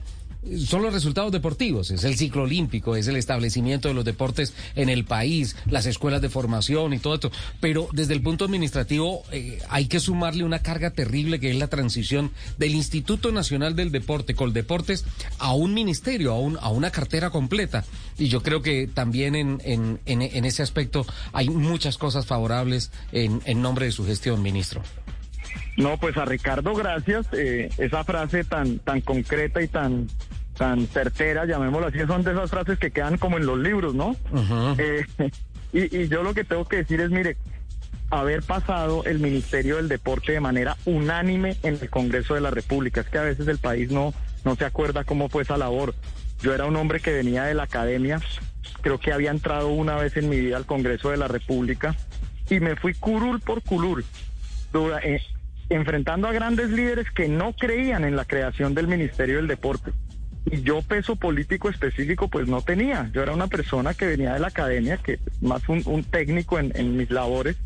son 0.66 0.82
los 0.82 0.92
resultados 0.92 1.30
deportivos, 1.30 1.90
es 1.90 2.04
el 2.04 2.16
ciclo 2.16 2.42
olímpico, 2.42 2.96
es 2.96 3.06
el 3.06 3.16
establecimiento 3.16 3.88
de 3.88 3.94
los 3.94 4.04
deportes 4.04 4.54
en 4.74 4.88
el 4.88 5.04
país, 5.04 5.56
las 5.66 5.86
escuelas 5.86 6.20
de 6.20 6.28
formación 6.28 6.92
y 6.92 6.98
todo 6.98 7.14
esto, 7.14 7.30
pero 7.60 7.88
desde 7.92 8.14
el 8.14 8.22
punto 8.22 8.44
administrativo 8.44 9.22
eh, 9.30 9.60
hay 9.68 9.86
que 9.86 10.00
sumarle 10.00 10.44
una 10.44 10.58
carga 10.58 10.90
terrible 10.90 11.38
que 11.38 11.50
es 11.50 11.56
la 11.56 11.68
transición 11.68 12.32
del 12.58 12.74
Instituto 12.74 13.30
Nacional 13.30 13.76
del 13.76 13.92
Deporte, 13.92 14.34
Coldeportes, 14.34 15.04
a 15.38 15.54
un 15.54 15.74
ministerio, 15.74 16.32
a, 16.32 16.38
un, 16.38 16.58
a 16.60 16.68
una 16.68 16.90
cartera 16.90 17.30
completa. 17.30 17.84
Y 18.18 18.28
yo 18.28 18.42
creo 18.42 18.62
que 18.62 18.88
también 18.88 19.34
en, 19.34 19.60
en, 19.64 20.00
en, 20.06 20.44
ese 20.44 20.62
aspecto 20.62 21.06
hay 21.32 21.48
muchas 21.48 21.98
cosas 21.98 22.26
favorables 22.26 22.90
en, 23.12 23.40
en 23.44 23.62
nombre 23.62 23.86
de 23.86 23.92
su 23.92 24.04
gestión, 24.04 24.42
ministro. 24.42 24.82
No, 25.76 25.96
pues 25.98 26.16
a 26.16 26.24
Ricardo, 26.24 26.74
gracias. 26.74 27.26
Eh, 27.32 27.70
esa 27.78 28.04
frase 28.04 28.44
tan, 28.44 28.78
tan 28.78 29.00
concreta 29.00 29.62
y 29.62 29.68
tan, 29.68 30.08
tan 30.56 30.86
certera, 30.86 31.46
llamémoslo 31.46 31.88
así, 31.88 31.98
son 32.06 32.22
de 32.22 32.32
esas 32.32 32.50
frases 32.50 32.78
que 32.78 32.90
quedan 32.90 33.18
como 33.18 33.38
en 33.38 33.46
los 33.46 33.58
libros, 33.58 33.94
¿no? 33.94 34.16
Eh, 34.78 35.04
y, 35.72 35.96
y 35.96 36.08
yo 36.08 36.22
lo 36.22 36.34
que 36.34 36.44
tengo 36.44 36.66
que 36.66 36.78
decir 36.78 37.00
es, 37.00 37.10
mire, 37.10 37.36
haber 38.10 38.42
pasado 38.42 39.04
el 39.04 39.18
Ministerio 39.18 39.76
del 39.76 39.88
Deporte 39.88 40.32
de 40.32 40.40
manera 40.40 40.76
unánime 40.84 41.56
en 41.62 41.78
el 41.80 41.88
Congreso 41.88 42.34
de 42.34 42.42
la 42.42 42.50
República. 42.50 43.00
Es 43.00 43.08
que 43.08 43.18
a 43.18 43.22
veces 43.22 43.48
el 43.48 43.58
país 43.58 43.90
no, 43.90 44.12
no 44.44 44.54
se 44.54 44.66
acuerda 44.66 45.04
cómo 45.04 45.30
fue 45.30 45.42
esa 45.42 45.56
labor. 45.56 45.94
Yo 46.42 46.52
era 46.54 46.66
un 46.66 46.76
hombre 46.76 47.00
que 47.00 47.12
venía 47.12 47.44
de 47.44 47.54
la 47.54 47.62
academia, 47.62 48.20
creo 48.82 48.98
que 48.98 49.12
había 49.12 49.30
entrado 49.30 49.68
una 49.68 49.96
vez 49.96 50.16
en 50.16 50.28
mi 50.28 50.38
vida 50.40 50.56
al 50.56 50.66
Congreso 50.66 51.10
de 51.10 51.16
la 51.16 51.28
República 51.28 51.96
y 52.50 52.60
me 52.60 52.76
fui 52.76 52.94
curul 52.94 53.40
por 53.40 53.62
curul, 53.62 54.04
eh, 55.02 55.22
enfrentando 55.74 56.28
a 56.28 56.32
grandes 56.32 56.70
líderes 56.70 57.10
que 57.10 57.28
no 57.28 57.52
creían 57.52 58.04
en 58.04 58.16
la 58.16 58.24
creación 58.24 58.74
del 58.74 58.88
Ministerio 58.88 59.36
del 59.36 59.48
Deporte. 59.48 59.92
Y 60.50 60.62
yo 60.62 60.82
peso 60.82 61.16
político 61.16 61.68
específico 61.68 62.28
pues 62.28 62.48
no 62.48 62.62
tenía. 62.62 63.10
Yo 63.12 63.22
era 63.22 63.32
una 63.32 63.46
persona 63.46 63.94
que 63.94 64.06
venía 64.06 64.34
de 64.34 64.40
la 64.40 64.48
academia, 64.48 64.96
que 64.96 65.18
más 65.40 65.62
un, 65.68 66.04
técnico 66.04 66.58
en, 66.58 66.72
en 66.74 66.96
mis 66.96 67.10
labores, 67.10 67.56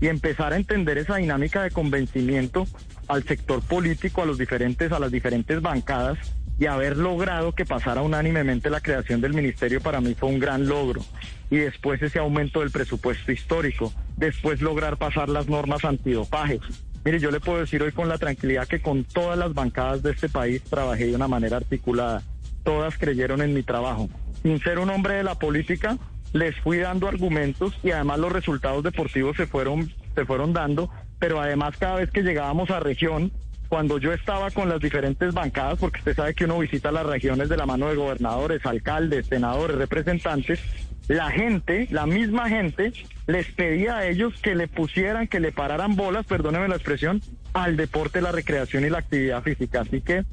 y 0.00 0.08
empezar 0.08 0.52
a 0.52 0.56
entender 0.56 0.98
esa 0.98 1.16
dinámica 1.16 1.62
de 1.62 1.70
convencimiento 1.70 2.66
al 3.08 3.24
sector 3.24 3.62
político, 3.62 4.22
a 4.22 4.26
los 4.26 4.38
diferentes, 4.38 4.92
a 4.92 4.98
las 4.98 5.10
diferentes 5.10 5.60
bancadas 5.60 6.18
y 6.58 6.66
haber 6.66 6.96
logrado 6.96 7.52
que 7.52 7.64
pasara 7.64 8.02
unánimemente 8.02 8.68
la 8.68 8.80
creación 8.80 9.20
del 9.20 9.32
ministerio 9.32 9.80
para 9.80 10.00
mí 10.00 10.14
fue 10.14 10.28
un 10.28 10.38
gran 10.38 10.66
logro. 10.66 11.02
Y 11.50 11.56
después 11.56 12.02
ese 12.02 12.18
aumento 12.18 12.60
del 12.60 12.70
presupuesto 12.70 13.30
histórico, 13.30 13.92
después 14.16 14.60
lograr 14.60 14.96
pasar 14.96 15.28
las 15.28 15.48
normas 15.48 15.84
antidopaje. 15.84 16.58
Mire, 17.04 17.20
yo 17.20 17.30
le 17.30 17.40
puedo 17.40 17.60
decir 17.60 17.82
hoy 17.82 17.92
con 17.92 18.08
la 18.08 18.18
tranquilidad 18.18 18.66
que 18.66 18.80
con 18.80 19.04
todas 19.04 19.38
las 19.38 19.54
bancadas 19.54 20.02
de 20.02 20.12
este 20.12 20.28
país 20.28 20.62
trabajé 20.62 21.06
de 21.06 21.14
una 21.14 21.28
manera 21.28 21.56
articulada. 21.56 22.22
Todas 22.64 22.98
creyeron 22.98 23.40
en 23.40 23.54
mi 23.54 23.62
trabajo. 23.62 24.08
Sin 24.42 24.60
ser 24.60 24.78
un 24.78 24.90
hombre 24.90 25.14
de 25.14 25.24
la 25.24 25.36
política, 25.36 25.96
les 26.32 26.56
fui 26.60 26.78
dando 26.78 27.08
argumentos 27.08 27.78
y 27.82 27.90
además 27.90 28.18
los 28.18 28.32
resultados 28.32 28.82
deportivos 28.82 29.36
se 29.36 29.46
fueron, 29.46 29.90
se 30.14 30.24
fueron 30.24 30.52
dando, 30.52 30.90
pero 31.18 31.40
además 31.40 31.76
cada 31.78 31.96
vez 31.96 32.10
que 32.10 32.22
llegábamos 32.22 32.70
a 32.70 32.80
región, 32.80 33.32
cuando 33.68 33.98
yo 33.98 34.12
estaba 34.12 34.50
con 34.50 34.68
las 34.68 34.80
diferentes 34.80 35.34
bancadas, 35.34 35.78
porque 35.78 35.98
usted 35.98 36.16
sabe 36.16 36.34
que 36.34 36.44
uno 36.44 36.58
visita 36.58 36.90
las 36.90 37.06
regiones 37.06 37.48
de 37.48 37.56
la 37.56 37.66
mano 37.66 37.88
de 37.88 37.96
gobernadores, 37.96 38.64
alcaldes, 38.64 39.26
senadores, 39.26 39.76
representantes, 39.76 40.60
la 41.08 41.30
gente, 41.30 41.88
la 41.90 42.06
misma 42.06 42.48
gente, 42.48 42.92
les 43.26 43.46
pedía 43.52 43.96
a 43.98 44.06
ellos 44.06 44.34
que 44.40 44.54
le 44.54 44.68
pusieran, 44.68 45.26
que 45.26 45.40
le 45.40 45.52
pararan 45.52 45.96
bolas, 45.96 46.26
perdóneme 46.26 46.68
la 46.68 46.76
expresión, 46.76 47.20
al 47.54 47.76
deporte, 47.76 48.20
la 48.20 48.30
recreación 48.32 48.84
y 48.84 48.90
la 48.90 48.98
actividad 48.98 49.42
física. 49.42 49.80
Así 49.80 50.00
que 50.00 50.24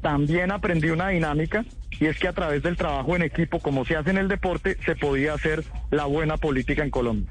también 0.00 0.50
aprendí 0.50 0.90
una 0.90 1.08
dinámica 1.10 1.64
y 2.00 2.06
es 2.06 2.18
que 2.18 2.28
a 2.28 2.32
través 2.32 2.62
del 2.62 2.76
trabajo 2.76 3.14
en 3.14 3.22
equipo, 3.22 3.60
como 3.60 3.84
se 3.84 3.96
hace 3.96 4.10
en 4.10 4.18
el 4.18 4.28
deporte, 4.28 4.76
se 4.84 4.96
podía 4.96 5.34
hacer 5.34 5.64
la 5.90 6.06
buena 6.06 6.36
política 6.38 6.82
en 6.82 6.90
Colombia. 6.90 7.30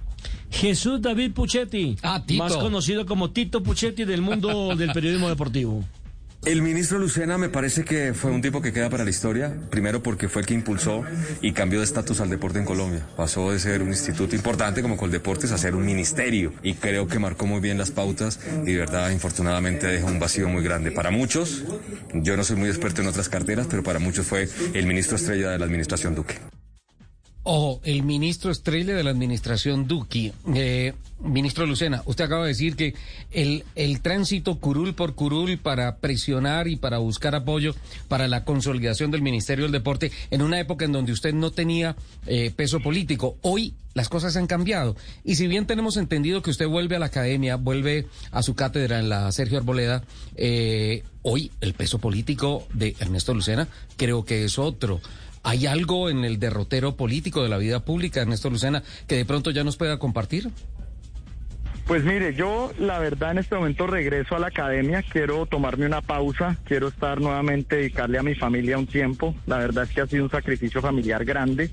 Jesús 0.52 1.02
David 1.02 1.32
Puchetti, 1.34 1.98
Ah, 2.04 2.24
más 2.38 2.56
conocido 2.58 3.06
como 3.06 3.32
Tito 3.32 3.64
Puchetti 3.64 4.06
del 4.06 4.22
mundo 4.22 4.76
del 4.76 4.92
periodismo 4.92 5.28
deportivo. 5.30 5.84
El 6.44 6.64
ministro 6.64 6.98
Lucena 6.98 7.38
me 7.38 7.50
parece 7.50 7.86
que 7.86 8.16
fue 8.16 8.32
un 8.32 8.42
tipo 8.42 8.64
que 8.64 8.74
queda 8.74 8.90
para 8.90 9.04
la 9.04 9.12
historia, 9.12 9.56
primero 9.70 10.02
porque 10.02 10.28
fue 10.28 10.42
el 10.42 10.48
que 10.48 10.56
impulsó 10.56 11.04
y 11.40 11.52
cambió 11.52 11.80
de 11.80 11.86
estatus 11.86 12.20
al 12.20 12.32
deporte 12.32 12.58
en 12.58 12.66
Colombia. 12.66 13.06
Pasó 13.16 13.52
de 13.52 13.60
ser 13.60 13.84
un 13.84 13.90
instituto 13.90 14.36
importante 14.36 14.82
como 14.82 14.98
Coldeportes 14.98 15.52
a 15.52 15.60
ser 15.60 15.76
un 15.76 15.86
ministerio 15.86 16.52
y 16.64 16.74
creo 16.74 17.08
que 17.08 17.20
marcó 17.20 17.46
muy 17.46 17.62
bien 17.62 17.78
las 17.78 17.92
pautas 17.92 18.40
y 18.66 18.72
de 18.72 18.78
verdad, 18.78 19.12
infortunadamente, 19.12 19.86
deja 19.86 20.08
un 20.08 20.20
vacío 20.20 20.50
muy 20.50 20.64
grande. 20.64 20.90
Para 20.92 21.12
muchos, 21.12 21.64
yo 22.12 22.36
no 22.36 22.44
soy 22.44 22.56
muy 22.56 22.70
experto 22.70 23.02
en 23.02 23.08
otras 23.08 23.30
carteras, 23.30 23.68
pero 23.70 23.84
para 23.84 24.00
muchos 24.00 24.26
fue 24.26 24.50
el 24.74 24.88
ministro 24.88 25.18
estrella 25.18 25.52
de 25.52 25.60
la 25.60 25.66
administración 25.66 26.16
Duque. 26.16 26.51
Ojo, 27.44 27.82
el 27.84 28.04
ministro 28.04 28.52
estrella 28.52 28.96
de 28.96 29.04
la 29.04 29.10
administración 29.10 29.88
Duque, 29.88 30.32
eh, 30.54 30.94
ministro 31.20 31.66
Lucena, 31.66 32.04
usted 32.06 32.26
acaba 32.26 32.44
de 32.44 32.50
decir 32.50 32.76
que 32.76 32.94
el, 33.32 33.64
el 33.76 34.02
tránsito 34.02 34.60
curul 34.60 34.94
por 34.94 35.16
curul 35.16 35.58
para 35.58 35.96
presionar 35.98 36.68
y 36.68 36.76
para 36.76 37.00
buscar 37.00 37.34
apoyo 37.34 37.74
para 38.08 38.28
la 38.28 38.44
consolidación 38.44 39.10
del 39.10 39.24
Ministerio 39.24 39.66
del 39.66 39.72
Deporte 39.72 40.12
en 40.30 40.44
una 40.44 40.60
época 40.60 40.86
en 40.86 40.92
donde 40.92 41.14
usted 41.14 41.34
no 41.34 41.50
tenía 41.50 41.96
eh, 42.28 42.52
peso 42.56 42.80
político. 42.80 43.38
Hoy 43.42 43.74
las 43.96 44.08
cosas 44.08 44.36
han 44.38 44.46
cambiado. 44.46 44.96
Y 45.24 45.34
si 45.34 45.48
bien 45.48 45.66
tenemos 45.66 45.98
entendido 45.98 46.44
que 46.44 46.52
usted 46.52 46.68
vuelve 46.68 46.96
a 46.96 47.00
la 47.00 47.08
academia, 47.08 47.56
vuelve 47.56 48.06
a 48.30 48.44
su 48.44 48.54
cátedra 48.54 49.00
en 49.00 49.10
la 49.10 49.32
Sergio 49.32 49.58
Arboleda, 49.58 50.04
eh, 50.36 51.04
hoy 51.24 51.52
el 51.60 51.74
peso 51.74 51.98
político 51.98 52.68
de 52.72 52.96
Ernesto 53.00 53.34
Lucena 53.34 53.68
creo 53.98 54.26
que 54.26 54.46
es 54.46 54.60
otro. 54.60 55.02
¿Hay 55.44 55.66
algo 55.66 56.10
en 56.10 56.24
el 56.24 56.40
derrotero 56.40 56.96
político 56.96 57.44
de 57.44 57.50
la 57.50 57.58
vida 57.58 57.84
pública, 57.84 58.22
Ernesto 58.22 58.50
Lucena, 58.50 58.84
que 59.08 59.16
de 59.16 59.26
pronto 59.26 59.52
ya 59.52 59.64
nos 59.64 59.78
pueda 59.78 59.98
compartir? 59.98 60.50
Pues 61.88 62.04
mire, 62.04 62.36
yo 62.36 62.72
la 62.80 63.00
verdad 63.00 63.32
en 63.32 63.40
este 63.40 63.56
momento 63.56 63.88
regreso 63.88 64.36
a 64.36 64.40
la 64.40 64.48
academia, 64.48 65.04
quiero 65.04 65.46
tomarme 65.46 65.86
una 65.86 66.02
pausa, 66.02 66.58
quiero 66.64 66.88
estar 66.88 67.20
nuevamente, 67.20 67.78
dedicarle 67.78 68.18
a 68.18 68.24
mi 68.24 68.36
familia 68.36 68.78
un 68.78 68.88
tiempo. 68.88 69.36
La 69.46 69.58
verdad 69.58 69.84
es 69.86 69.90
que 69.90 70.02
ha 70.02 70.08
sido 70.08 70.24
un 70.24 70.30
sacrificio 70.30 70.82
familiar 70.82 71.26
grande. 71.26 71.70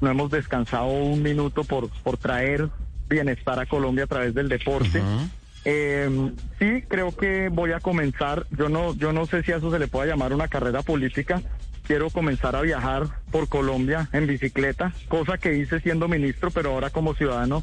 No 0.00 0.10
hemos 0.10 0.30
descansado 0.30 0.88
un 0.88 1.22
minuto 1.22 1.64
por, 1.64 1.88
por 1.88 2.18
traer 2.18 2.68
bienestar 3.08 3.58
a 3.60 3.66
Colombia 3.66 4.04
a 4.04 4.08
través 4.08 4.34
del 4.34 4.48
deporte. 4.48 5.00
Eh, 5.64 6.30
sí, 6.58 6.82
creo 6.86 7.16
que 7.16 7.48
voy 7.48 7.72
a 7.72 7.80
comenzar. 7.80 8.46
Yo 8.50 8.68
no, 8.68 8.94
yo 8.94 9.12
no 9.12 9.24
sé 9.24 9.42
si 9.44 9.52
a 9.52 9.56
eso 9.56 9.70
se 9.70 9.78
le 9.78 9.88
pueda 9.88 10.06
llamar 10.06 10.34
una 10.34 10.48
carrera 10.48 10.82
política. 10.82 11.40
Quiero 11.86 12.08
comenzar 12.08 12.56
a 12.56 12.62
viajar 12.62 13.04
por 13.30 13.48
Colombia 13.48 14.08
en 14.12 14.26
bicicleta, 14.26 14.92
cosa 15.08 15.36
que 15.36 15.56
hice 15.56 15.80
siendo 15.80 16.08
ministro, 16.08 16.50
pero 16.50 16.70
ahora 16.70 16.88
como 16.90 17.14
ciudadano 17.14 17.62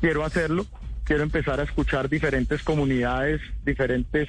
quiero 0.00 0.24
hacerlo. 0.24 0.66
Quiero 1.04 1.22
empezar 1.22 1.60
a 1.60 1.64
escuchar 1.64 2.08
diferentes 2.08 2.62
comunidades, 2.62 3.40
diferentes 3.64 4.28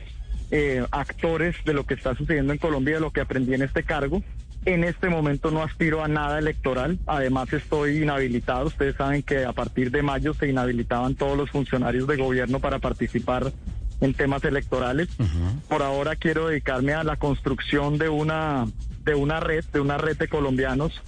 eh, 0.52 0.86
actores 0.92 1.56
de 1.64 1.74
lo 1.74 1.86
que 1.86 1.94
está 1.94 2.16
sucediendo 2.16 2.52
en 2.52 2.60
Colombia, 2.60 2.96
de 2.96 3.02
lo 3.02 3.12
que 3.12 3.22
aprendí 3.22 3.54
en 3.54 3.62
este 3.62 3.84
cargo. 3.84 4.24
En 4.66 4.84
este 4.84 5.08
momento 5.08 5.52
no 5.52 5.64
aspiro 5.64 6.04
a 6.04 6.10
nada 6.10 6.38
electoral, 6.38 7.00
además 7.08 7.54
estoy 7.54 8.04
inhabilitado. 8.04 8.68
Ustedes 8.68 8.96
saben 8.98 9.24
que 9.24 9.46
a 9.46 9.54
partir 9.54 9.90
de 9.90 10.02
mayo 10.04 10.34
se 10.34 10.50
inhabilitaban 10.50 11.16
todos 11.16 11.38
los 11.38 11.50
funcionarios 11.50 12.08
de 12.08 12.18
gobierno 12.18 12.60
para 12.60 12.80
participar 12.80 13.54
en 14.02 14.14
temas 14.14 14.44
electorales. 14.44 15.08
Por 15.70 15.82
ahora 15.82 16.18
quiero 16.18 16.48
dedicarme 16.48 16.94
a 16.94 17.06
la 17.06 17.16
construcción 17.16 17.98
de 17.98 18.10
una 18.10 18.66
de 19.10 19.16
una 19.16 19.40
red, 19.40 19.66
de 19.74 19.80
una 19.80 19.98
red 19.98 20.18
de 20.18 20.28
colombianos 20.28 21.02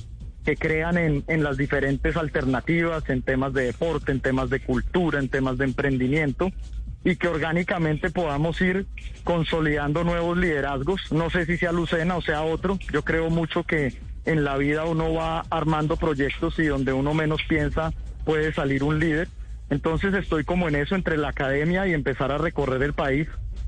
que 0.44 0.58
crean 0.58 0.98
en, 0.98 1.24
en 1.28 1.44
las 1.44 1.56
diferentes 1.56 2.18
alternativas, 2.18 3.08
en 3.10 3.22
temas 3.22 3.54
de 3.54 3.66
deporte, 3.66 4.12
en 4.12 4.22
temas 4.22 4.50
de 4.50 4.60
cultura, 4.60 5.20
en 5.20 5.30
temas 5.30 5.60
de 5.60 5.66
emprendimiento 5.66 6.52
y 7.04 7.16
que 7.16 7.28
orgánicamente 7.28 8.10
podamos 8.10 8.60
ir 8.62 8.88
consolidando 9.24 10.04
nuevos 10.04 10.36
liderazgos. 10.38 11.12
No 11.12 11.30
sé 11.30 11.46
si 11.46 11.58
sea 11.58 11.72
Lucena 11.72 12.16
o 12.16 12.22
sea 12.22 12.42
otro. 12.42 12.80
Yo 12.92 13.04
creo 13.04 13.30
mucho 13.30 13.64
que 13.64 13.94
en 14.26 14.44
la 14.44 14.58
vida 14.58 14.86
uno 14.86 15.14
va 15.14 15.46
armando 15.52 15.96
proyectos 15.96 16.58
y 16.58 16.66
donde 16.66 16.94
uno 16.94 17.14
menos 17.14 17.42
piensa 17.48 17.92
puede 18.26 18.52
salir 18.52 18.84
un 18.84 19.00
líder. 19.00 19.28
Entonces 19.70 20.14
estoy 20.16 20.44
como 20.44 20.68
en 20.68 20.76
eso 20.76 20.96
entre 20.96 21.18
la 21.18 21.30
academia 21.30 21.88
y 21.88 21.94
empezar 21.94 22.32
a 22.32 22.40
recorrer 22.40 22.82
el 22.82 22.94
país. 22.94 23.28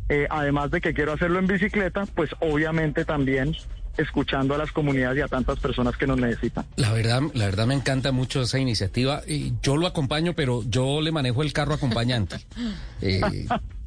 Eh, 0.10 0.28
además 0.30 0.70
de 0.70 0.82
que 0.82 0.94
quiero 0.94 1.14
hacerlo 1.14 1.40
en 1.40 1.48
bicicleta, 1.48 2.06
pues 2.14 2.32
obviamente 2.40 3.06
también 3.06 3.56
escuchando 3.98 4.56
a 4.56 4.58
las 4.58 4.72
comunidades 4.72 5.18
y 5.20 5.22
a 5.22 5.28
tantas 5.28 5.60
personas 5.60 5.96
que 5.98 6.08
nos 6.08 6.18
necesitan. 6.18 6.66
La 6.76 6.92
verdad, 6.94 7.22
la 7.34 7.46
verdad 7.46 7.68
me 7.68 7.76
encanta 7.76 8.12
mucho 8.12 8.42
esa 8.42 8.60
iniciativa. 8.60 9.22
Y 9.28 9.54
yo 9.62 9.78
lo 9.78 9.88
acompaño, 9.88 10.34
pero 10.34 10.64
yo 10.68 11.02
le 11.02 11.12
manejo 11.12 11.44
el 11.44 11.54
carro 11.54 11.74
acompañante. 11.74 12.38
Eh, 13.02 13.22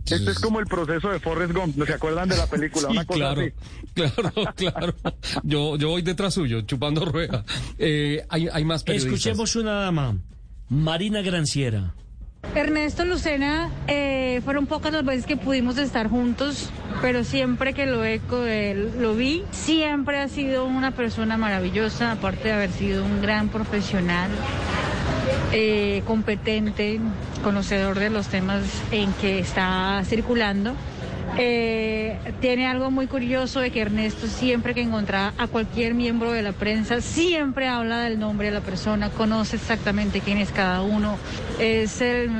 Este 0.05 0.31
es 0.31 0.39
como 0.39 0.61
el 0.61 0.67
proceso 0.67 1.09
de 1.11 1.19
Forrest 1.19 1.53
Gump, 1.53 1.75
¿no 1.77 1.85
se 1.85 1.95
acuerdan 1.95 2.29
de 2.29 2.37
la 2.37 2.47
película? 2.47 2.87
Sí, 2.89 2.93
Una 2.93 3.05
cosa 3.05 3.19
claro, 3.19 3.43
así. 3.43 3.53
claro, 3.95 4.33
claro. 4.55 4.95
Yo, 5.43 5.77
yo 5.77 5.89
voy 5.89 6.03
detrás 6.03 6.35
suyo, 6.35 6.61
chupando 6.61 7.05
rueda. 7.05 7.45
Eh, 7.79 8.25
hay, 8.29 8.47
hay 8.53 8.65
más 8.65 8.85
periodistas. 8.85 9.15
Escuchemos 9.15 9.57
una 9.57 9.73
dama, 9.81 10.17
Marina 10.69 11.23
Granciera. 11.23 11.95
Ernesto 12.55 13.05
Lucena, 13.05 13.71
eh, 13.89 14.41
fueron 14.45 14.67
pocas 14.67 14.93
las 14.93 15.05
veces 15.05 15.27
que 15.27 15.37
pudimos 15.37 15.77
estar 15.79 16.09
juntos, 16.09 16.71
pero 17.01 17.25
siempre 17.25 17.75
que 17.75 17.87
lo, 17.87 18.05
eco, 18.05 18.45
eh, 18.45 18.91
lo 18.99 19.15
vi, 19.15 19.45
siempre 19.51 20.19
ha 20.19 20.29
sido 20.29 20.67
una 20.67 20.91
persona 20.91 21.37
maravillosa, 21.37 22.13
aparte 22.13 22.49
de 22.49 22.55
haber 22.55 22.71
sido 22.71 23.05
un 23.05 23.23
gran 23.23 23.49
profesional, 23.49 24.31
eh, 25.53 26.03
competente, 26.07 27.01
conocedor 27.43 27.99
de 27.99 28.11
los 28.11 28.29
temas 28.29 28.63
en 28.91 29.13
que 29.15 29.39
está 29.39 30.03
circulando. 30.05 30.75
Eh, 31.39 32.19
tiene 32.41 32.67
algo 32.67 32.91
muy 32.91 33.09
curioso 33.09 33.61
de 33.61 33.71
que 33.71 33.81
Ernesto 33.81 34.27
siempre 34.27 34.75
que 34.75 34.81
encontraba 34.81 35.35
a 35.37 35.49
cualquier 35.49 35.93
miembro 35.93 36.33
de 36.33 36.43
la 36.43 36.53
prensa, 36.53 37.01
siempre 37.01 37.69
habla 37.69 38.01
del 38.01 38.19
nombre 38.19 38.47
de 38.47 38.55
la 38.55 38.61
persona, 38.61 39.11
conoce 39.11 39.57
exactamente 39.57 40.21
quién 40.21 40.39
es 40.39 40.51
cada 40.51 40.83
uno. 40.83 41.19
Es 41.59 42.01
el, 42.01 42.31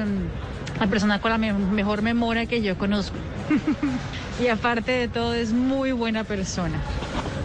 la 0.81 0.87
persona 0.89 1.21
con 1.21 1.31
la 1.31 1.39
me- 1.39 1.53
mejor 1.53 2.03
memoria 2.03 2.47
que 2.47 2.63
yo 2.63 2.77
conozco. 2.79 3.17
y 4.43 4.49
aparte 4.49 4.93
de 4.93 5.09
todo 5.09 5.35
es 5.35 5.53
muy 5.53 5.93
buena 5.93 6.25
persona. 6.25 6.81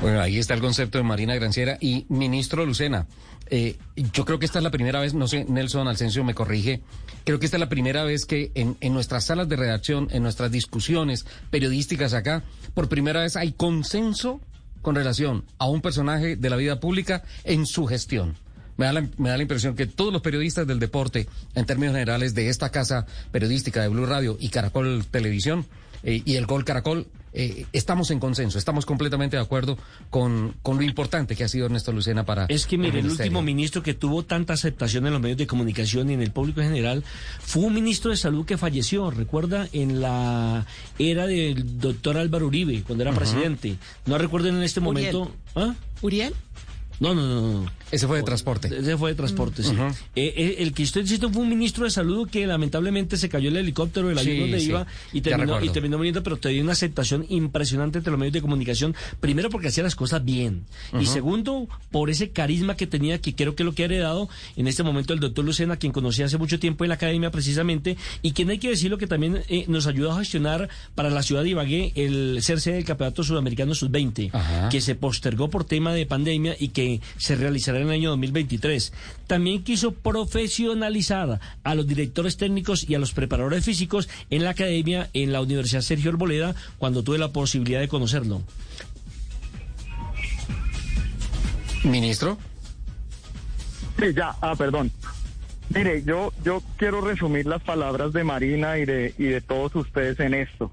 Bueno, 0.01 0.19
ahí 0.21 0.37
está 0.39 0.53
el 0.53 0.61
concepto 0.61 0.97
de 0.97 1.03
Marina 1.03 1.35
Granciera 1.35 1.77
y 1.79 2.05
ministro 2.09 2.65
Lucena. 2.65 3.05
eh, 3.49 3.77
yo 4.13 4.25
creo 4.25 4.39
que 4.39 4.45
esta 4.45 4.59
es 4.59 4.63
la 4.63 4.71
primera 4.71 4.99
vez, 4.99 5.13
no 5.13 5.27
sé, 5.27 5.45
Nelson 5.47 5.87
Alcencio 5.87 6.23
me 6.23 6.33
corrige, 6.33 6.81
creo 7.25 7.37
que 7.39 7.45
esta 7.45 7.57
es 7.57 7.61
la 7.61 7.69
primera 7.69 8.03
vez 8.03 8.25
que 8.25 8.51
en, 8.55 8.77
en 8.81 8.93
nuestras 8.93 9.25
salas 9.25 9.47
de 9.49 9.57
redacción, 9.57 10.07
en 10.11 10.23
nuestras 10.23 10.51
discusiones 10.51 11.25
periodísticas 11.51 12.13
acá, 12.13 12.43
por 12.73 12.87
primera 12.89 13.21
vez 13.21 13.35
hay 13.35 13.51
consenso 13.51 14.41
con 14.81 14.95
relación 14.95 15.43
a 15.59 15.67
un 15.67 15.81
personaje 15.81 16.35
de 16.35 16.49
la 16.49 16.55
vida 16.55 16.79
pública 16.79 17.23
en 17.43 17.65
su 17.67 17.85
gestión. 17.85 18.35
Me 18.77 18.85
da, 18.85 18.93
la, 18.93 19.07
me 19.17 19.29
da 19.29 19.37
la 19.37 19.43
impresión 19.43 19.75
que 19.75 19.85
todos 19.85 20.11
los 20.11 20.21
periodistas 20.21 20.65
del 20.67 20.79
deporte, 20.79 21.27
en 21.55 21.65
términos 21.65 21.93
generales, 21.93 22.33
de 22.33 22.49
esta 22.49 22.69
casa 22.69 23.05
periodística 23.31 23.81
de 23.81 23.89
Blue 23.89 24.05
Radio 24.05 24.37
y 24.39 24.49
Caracol 24.49 25.05
Televisión 25.09 25.65
eh, 26.03 26.21
y 26.25 26.35
el 26.35 26.45
Gol 26.45 26.65
Caracol, 26.65 27.07
eh, 27.33 27.65
estamos 27.71 28.11
en 28.11 28.19
consenso, 28.19 28.57
estamos 28.57 28.85
completamente 28.85 29.37
de 29.37 29.41
acuerdo 29.41 29.77
con, 30.09 30.53
con 30.61 30.77
lo 30.77 30.83
importante 30.83 31.35
que 31.35 31.43
ha 31.43 31.47
sido 31.47 31.67
Ernesto 31.67 31.91
Lucena 31.91 32.25
para... 32.25 32.45
Es 32.45 32.65
que 32.65 32.77
mire, 32.77 32.99
el, 32.99 33.09
último 33.09 33.41
ministro 33.41 33.81
que 33.83 33.93
tuvo 33.93 34.23
tanta 34.23 34.53
aceptación 34.53 35.05
en 35.07 35.13
los 35.13 35.21
medios 35.21 35.37
de 35.37 35.47
comunicación 35.47 36.09
y 36.09 36.13
en 36.13 36.21
el 36.21 36.31
público 36.31 36.61
en 36.61 36.67
general 36.67 37.03
fue 37.39 37.63
un 37.63 37.73
ministro 37.73 38.11
de 38.11 38.17
salud 38.17 38.45
que 38.45 38.57
falleció, 38.57 39.11
recuerda, 39.11 39.67
en 39.71 40.01
la 40.01 40.65
era 40.99 41.25
del 41.25 41.79
doctor 41.79 42.17
Álvaro 42.17 42.47
Uribe, 42.47 42.83
cuando 42.83 43.03
era 43.03 43.13
presidente. 43.13 43.77
No 44.05 44.17
recuerdo 44.17 44.49
en 44.49 44.61
este 44.63 44.81
Uriel. 44.81 45.13
momento... 45.13 45.35
¿Ah? 45.55 45.75
¿Uriel? 46.01 46.33
No, 46.99 47.15
no, 47.15 47.27
no, 47.27 47.61
no. 47.61 47.80
Ese 47.91 48.07
fue 48.07 48.17
de 48.17 48.23
transporte. 48.23 48.67
Ese 48.67 48.97
fue 48.97 49.11
de 49.11 49.15
transporte, 49.15 49.63
sí. 49.63 49.75
Eh, 50.15 50.33
eh, 50.35 50.55
el 50.59 50.73
que 50.73 50.83
usted 50.83 51.05
citó 51.05 51.29
fue 51.29 51.41
un 51.43 51.49
ministro 51.49 51.83
de 51.85 51.91
salud 51.91 52.29
que 52.29 52.45
lamentablemente 52.47 53.17
se 53.17 53.29
cayó 53.29 53.49
el 53.49 53.57
helicóptero 53.57 54.07
del 54.07 54.17
avión 54.17 54.35
Sí, 54.35 54.41
donde 54.41 54.59
sí. 54.59 54.69
iba 54.69 54.87
y 55.13 55.21
terminó, 55.21 55.61
y 55.61 55.69
terminó 55.69 55.97
muriendo, 55.97 56.23
pero 56.23 56.37
tenía 56.37 56.61
una 56.63 56.71
aceptación 56.73 57.25
impresionante 57.29 57.97
entre 57.97 58.11
los 58.11 58.19
medios 58.19 58.33
de 58.33 58.41
comunicación. 58.41 58.95
Primero 59.19 59.49
porque 59.49 59.67
hacía 59.67 59.83
las 59.83 59.95
cosas 59.95 60.23
bien. 60.23 60.63
Y 60.99 61.05
segundo, 61.05 61.67
por 61.91 62.09
ese 62.09 62.29
carisma 62.29 62.75
que 62.75 62.87
tenía, 62.87 63.19
que 63.19 63.35
creo 63.35 63.55
que 63.55 63.63
lo 63.63 63.73
que 63.73 63.83
ha 63.83 63.85
heredado 63.85 64.29
en 64.55 64.67
este 64.67 64.83
momento 64.83 65.13
el 65.13 65.19
doctor 65.19 65.43
Lucena, 65.43 65.77
quien 65.77 65.91
conocí 65.91 66.23
hace 66.23 66.37
mucho 66.37 66.59
tiempo 66.59 66.83
en 66.85 66.89
la 66.89 66.95
academia 66.95 67.31
precisamente, 67.31 67.97
y 68.21 68.31
quien 68.31 68.49
hay 68.49 68.57
que 68.59 68.69
decirlo 68.69 68.97
que 68.97 69.07
también 69.07 69.43
eh, 69.49 69.65
nos 69.67 69.87
ayudó 69.87 70.11
a 70.13 70.19
gestionar 70.19 70.69
para 70.95 71.09
la 71.09 71.23
ciudad 71.23 71.43
de 71.43 71.49
Ibagué 71.49 71.91
el 71.95 72.39
ser 72.41 72.61
sede 72.61 72.75
del 72.75 72.85
Campeonato 72.85 73.23
Sudamericano 73.23 73.75
Sub-20, 73.75 74.29
Ajá. 74.33 74.69
que 74.69 74.81
se 74.81 74.95
postergó 74.95 75.49
por 75.49 75.65
tema 75.65 75.93
de 75.93 76.05
pandemia 76.05 76.55
y 76.59 76.69
que 76.69 77.01
se 77.17 77.35
realizará 77.35 77.80
en 77.81 77.89
el 77.89 77.93
año 77.95 78.09
2023. 78.11 78.93
También 79.27 79.63
quiso 79.63 79.93
profesionalizar 79.93 81.39
a 81.63 81.75
los 81.75 81.87
directores 81.87 82.37
técnicos 82.37 82.89
y 82.89 82.95
a 82.95 82.99
los 82.99 83.13
preparadores 83.13 83.65
físicos 83.65 84.09
en 84.29 84.43
la 84.43 84.51
academia 84.51 85.09
en 85.13 85.31
la 85.31 85.41
Universidad 85.41 85.81
Sergio 85.81 86.11
Arboleda 86.11 86.55
cuando 86.77 87.03
tuve 87.03 87.17
la 87.17 87.31
posibilidad 87.31 87.79
de 87.79 87.87
conocerlo. 87.87 88.41
Ministro. 91.83 92.37
Sí, 93.99 94.05
ya, 94.15 94.35
ah, 94.41 94.55
perdón. 94.55 94.91
Mire, 95.73 96.03
yo, 96.03 96.33
yo 96.43 96.61
quiero 96.77 97.01
resumir 97.01 97.45
las 97.45 97.63
palabras 97.63 98.11
de 98.13 98.23
Marina 98.23 98.77
y 98.77 98.85
de, 98.85 99.13
y 99.17 99.25
de 99.25 99.41
todos 99.41 99.75
ustedes 99.75 100.19
en 100.19 100.33
esto. 100.33 100.71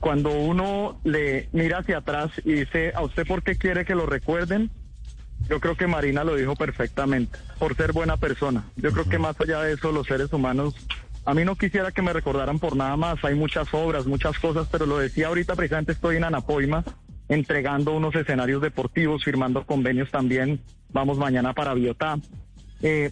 Cuando 0.00 0.30
uno 0.30 1.00
le 1.04 1.48
mira 1.52 1.78
hacia 1.78 1.98
atrás 1.98 2.30
y 2.44 2.52
dice, 2.52 2.92
¿a 2.94 3.02
usted 3.02 3.26
por 3.26 3.42
qué 3.42 3.56
quiere 3.56 3.84
que 3.84 3.94
lo 3.94 4.06
recuerden? 4.06 4.70
Yo 5.48 5.60
creo 5.60 5.76
que 5.76 5.86
Marina 5.86 6.24
lo 6.24 6.36
dijo 6.36 6.54
perfectamente, 6.54 7.38
por 7.58 7.74
ser 7.74 7.92
buena 7.92 8.16
persona. 8.16 8.64
Yo 8.76 8.92
creo 8.92 9.08
que 9.08 9.18
más 9.18 9.40
allá 9.40 9.62
de 9.62 9.74
eso, 9.74 9.92
los 9.92 10.06
seres 10.06 10.32
humanos, 10.32 10.74
a 11.24 11.34
mí 11.34 11.44
no 11.44 11.56
quisiera 11.56 11.90
que 11.90 12.02
me 12.02 12.12
recordaran 12.12 12.58
por 12.58 12.76
nada 12.76 12.96
más. 12.96 13.24
Hay 13.24 13.34
muchas 13.34 13.72
obras, 13.72 14.06
muchas 14.06 14.38
cosas, 14.38 14.68
pero 14.70 14.86
lo 14.86 14.98
decía 14.98 15.28
ahorita, 15.28 15.56
precisamente 15.56 15.92
estoy 15.92 16.16
en 16.16 16.24
Anapoima 16.24 16.84
entregando 17.28 17.92
unos 17.92 18.14
escenarios 18.14 18.62
deportivos, 18.62 19.24
firmando 19.24 19.64
convenios 19.64 20.10
también. 20.10 20.60
Vamos 20.90 21.18
mañana 21.18 21.52
para 21.52 21.74
Biotá. 21.74 22.18
Eh, 22.82 23.10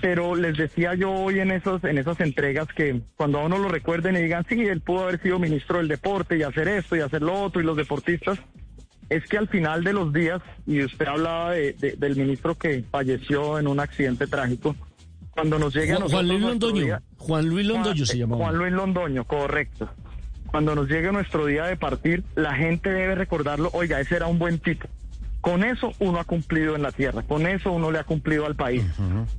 pero 0.00 0.34
les 0.34 0.56
decía 0.56 0.94
yo 0.94 1.10
hoy 1.10 1.40
en 1.40 1.50
esos 1.50 1.82
en 1.84 1.98
esas 1.98 2.20
entregas 2.20 2.68
que 2.68 3.00
cuando 3.16 3.40
a 3.40 3.44
uno 3.44 3.58
lo 3.58 3.68
recuerden 3.68 4.16
y 4.16 4.22
digan, 4.22 4.46
sí, 4.48 4.60
él 4.60 4.80
pudo 4.80 5.04
haber 5.04 5.20
sido 5.20 5.38
ministro 5.38 5.78
del 5.78 5.88
deporte 5.88 6.38
y 6.38 6.42
hacer 6.42 6.68
esto 6.68 6.96
y 6.96 7.00
hacer 7.00 7.22
lo 7.22 7.34
otro 7.42 7.60
y 7.60 7.64
los 7.64 7.76
deportistas, 7.76 8.38
es 9.10 9.24
que 9.26 9.36
al 9.36 9.48
final 9.48 9.84
de 9.84 9.92
los 9.92 10.12
días, 10.12 10.40
y 10.66 10.82
usted 10.82 11.06
hablaba 11.06 11.52
de- 11.52 11.74
de- 11.74 11.92
del 11.96 12.16
ministro 12.16 12.56
que 12.56 12.82
falleció 12.90 13.58
en 13.58 13.66
un 13.66 13.78
accidente 13.80 14.26
trágico, 14.26 14.74
cuando 15.32 15.58
nos 15.58 15.74
llegue 15.74 15.92
a 15.92 15.96
Juan, 15.96 16.02
nosotros 16.04 16.12
Juan 16.12 16.28
Luis 16.28 16.40
nuestro 16.40 16.68
Londoño. 16.68 16.84
día- 16.86 17.02
Juan 17.18 17.46
Luis 17.48 17.66
Londoño 17.66 18.06
se 18.06 18.12
Juan- 18.12 18.18
llamaba. 18.20 18.44
Juan 18.44 18.56
Luis 18.58 18.72
Londoño, 18.72 19.24
correcto. 19.24 19.88
Cuando 20.46 20.74
nos 20.74 20.88
llegue 20.88 21.12
nuestro 21.12 21.46
día 21.46 21.64
de 21.66 21.76
partir, 21.76 22.24
la 22.34 22.54
gente 22.54 22.90
debe 22.90 23.14
recordarlo, 23.14 23.70
oiga, 23.72 24.00
ese 24.00 24.16
era 24.16 24.26
un 24.26 24.38
buen 24.38 24.58
tipo. 24.58 24.88
Con 25.40 25.64
eso 25.64 25.92
uno 26.00 26.18
ha 26.20 26.24
cumplido 26.24 26.76
en 26.76 26.82
la 26.82 26.92
tierra, 26.92 27.22
con 27.22 27.46
eso 27.46 27.72
uno 27.72 27.90
le 27.90 27.98
ha 27.98 28.04
cumplido 28.04 28.44
al 28.46 28.56
país. 28.56 28.84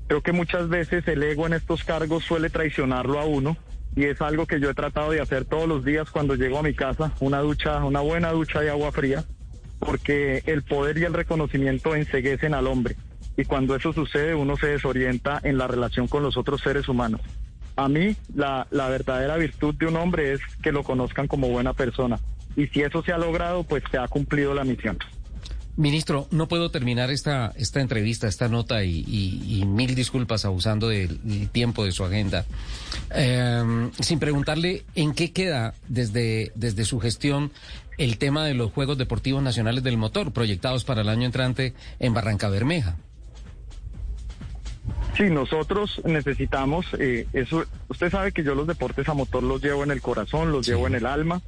Creo 0.07 0.21
que 0.21 0.31
muchas 0.31 0.67
veces 0.69 1.07
el 1.07 1.21
ego 1.21 1.45
en 1.45 1.53
estos 1.53 1.83
cargos 1.83 2.23
suele 2.23 2.49
traicionarlo 2.49 3.19
a 3.19 3.25
uno 3.25 3.55
y 3.95 4.05
es 4.05 4.19
algo 4.21 4.47
que 4.47 4.59
yo 4.59 4.69
he 4.69 4.73
tratado 4.73 5.11
de 5.11 5.21
hacer 5.21 5.45
todos 5.45 5.67
los 5.67 5.85
días 5.85 6.09
cuando 6.09 6.35
llego 6.35 6.57
a 6.57 6.63
mi 6.63 6.73
casa, 6.73 7.11
una 7.19 7.39
ducha, 7.39 7.83
una 7.83 7.99
buena 7.99 8.31
ducha 8.31 8.61
de 8.61 8.71
agua 8.71 8.91
fría, 8.91 9.25
porque 9.81 10.43
el 10.45 10.63
poder 10.63 10.97
y 10.97 11.03
el 11.03 11.13
reconocimiento 11.13 11.95
enseguecen 11.95 12.53
al 12.53 12.67
hombre 12.67 12.95
y 13.36 13.45
cuando 13.45 13.75
eso 13.75 13.91
sucede 13.93 14.36
uno 14.36 14.56
se 14.58 14.67
desorienta 14.67 15.39
en 15.43 15.58
la 15.58 15.67
relación 15.67 16.08
con 16.08 16.23
los 16.23 16.38
otros 16.38 16.62
seres 16.62 16.88
humanos. 16.88 17.21
A 17.75 17.89
mí 17.89 18.15
la, 18.36 18.67
la 18.69 18.89
verdadera 18.89 19.38
virtud 19.38 19.75
de 19.75 19.88
un 19.88 19.95
hombre 19.95 20.34
es 20.34 20.41
que 20.62 20.71
lo 20.71 20.84
conozcan 20.84 21.27
como 21.27 21.49
buena 21.49 21.73
persona 21.73 22.19
y 22.56 22.67
si 22.67 22.82
eso 22.82 23.03
se 23.03 23.12
ha 23.12 23.17
logrado 23.17 23.63
pues 23.63 23.84
se 23.91 23.97
ha 23.97 24.08
cumplido 24.08 24.53
la 24.53 24.63
misión. 24.63 24.97
Ministro, 25.77 26.27
no 26.32 26.47
puedo 26.47 26.69
terminar 26.69 27.12
esta, 27.12 27.53
esta 27.56 27.79
entrevista, 27.79 28.27
esta 28.27 28.49
nota 28.49 28.84
y, 28.84 29.63
mil 29.65 29.95
disculpas 29.95 30.43
abusando 30.43 30.89
del 30.89 31.19
del 31.23 31.49
tiempo 31.49 31.86
de 31.86 31.91
su 31.91 32.03
agenda, 32.03 32.45
eh, 33.15 33.89
sin 33.99 34.19
preguntarle 34.19 34.84
en 34.95 35.13
qué 35.13 35.32
queda 35.32 35.73
desde, 35.88 36.51
desde 36.56 36.84
su 36.84 36.99
gestión 36.99 37.51
el 38.01 38.17
tema 38.17 38.45
de 38.45 38.55
los 38.55 38.71
Juegos 38.71 38.97
Deportivos 38.97 39.43
Nacionales 39.43 39.83
del 39.83 39.95
Motor 39.95 40.33
proyectados 40.33 40.83
para 40.85 41.01
el 41.01 41.09
año 41.09 41.27
entrante 41.27 41.75
en 41.99 42.15
Barranca 42.15 42.49
Bermeja. 42.49 42.97
Sí, 45.15 45.29
nosotros 45.29 46.01
necesitamos, 46.03 46.87
eh, 46.97 47.27
eso, 47.31 47.63
usted 47.89 48.09
sabe 48.09 48.31
que 48.31 48.43
yo 48.43 48.55
los 48.55 48.65
deportes 48.65 49.07
a 49.07 49.13
motor 49.13 49.43
los 49.43 49.61
llevo 49.61 49.83
en 49.83 49.91
el 49.91 50.01
corazón, 50.01 50.51
los 50.51 50.65
llevo 50.65 50.87
en 50.87 50.95
el 50.95 51.05
alma. 51.05 51.43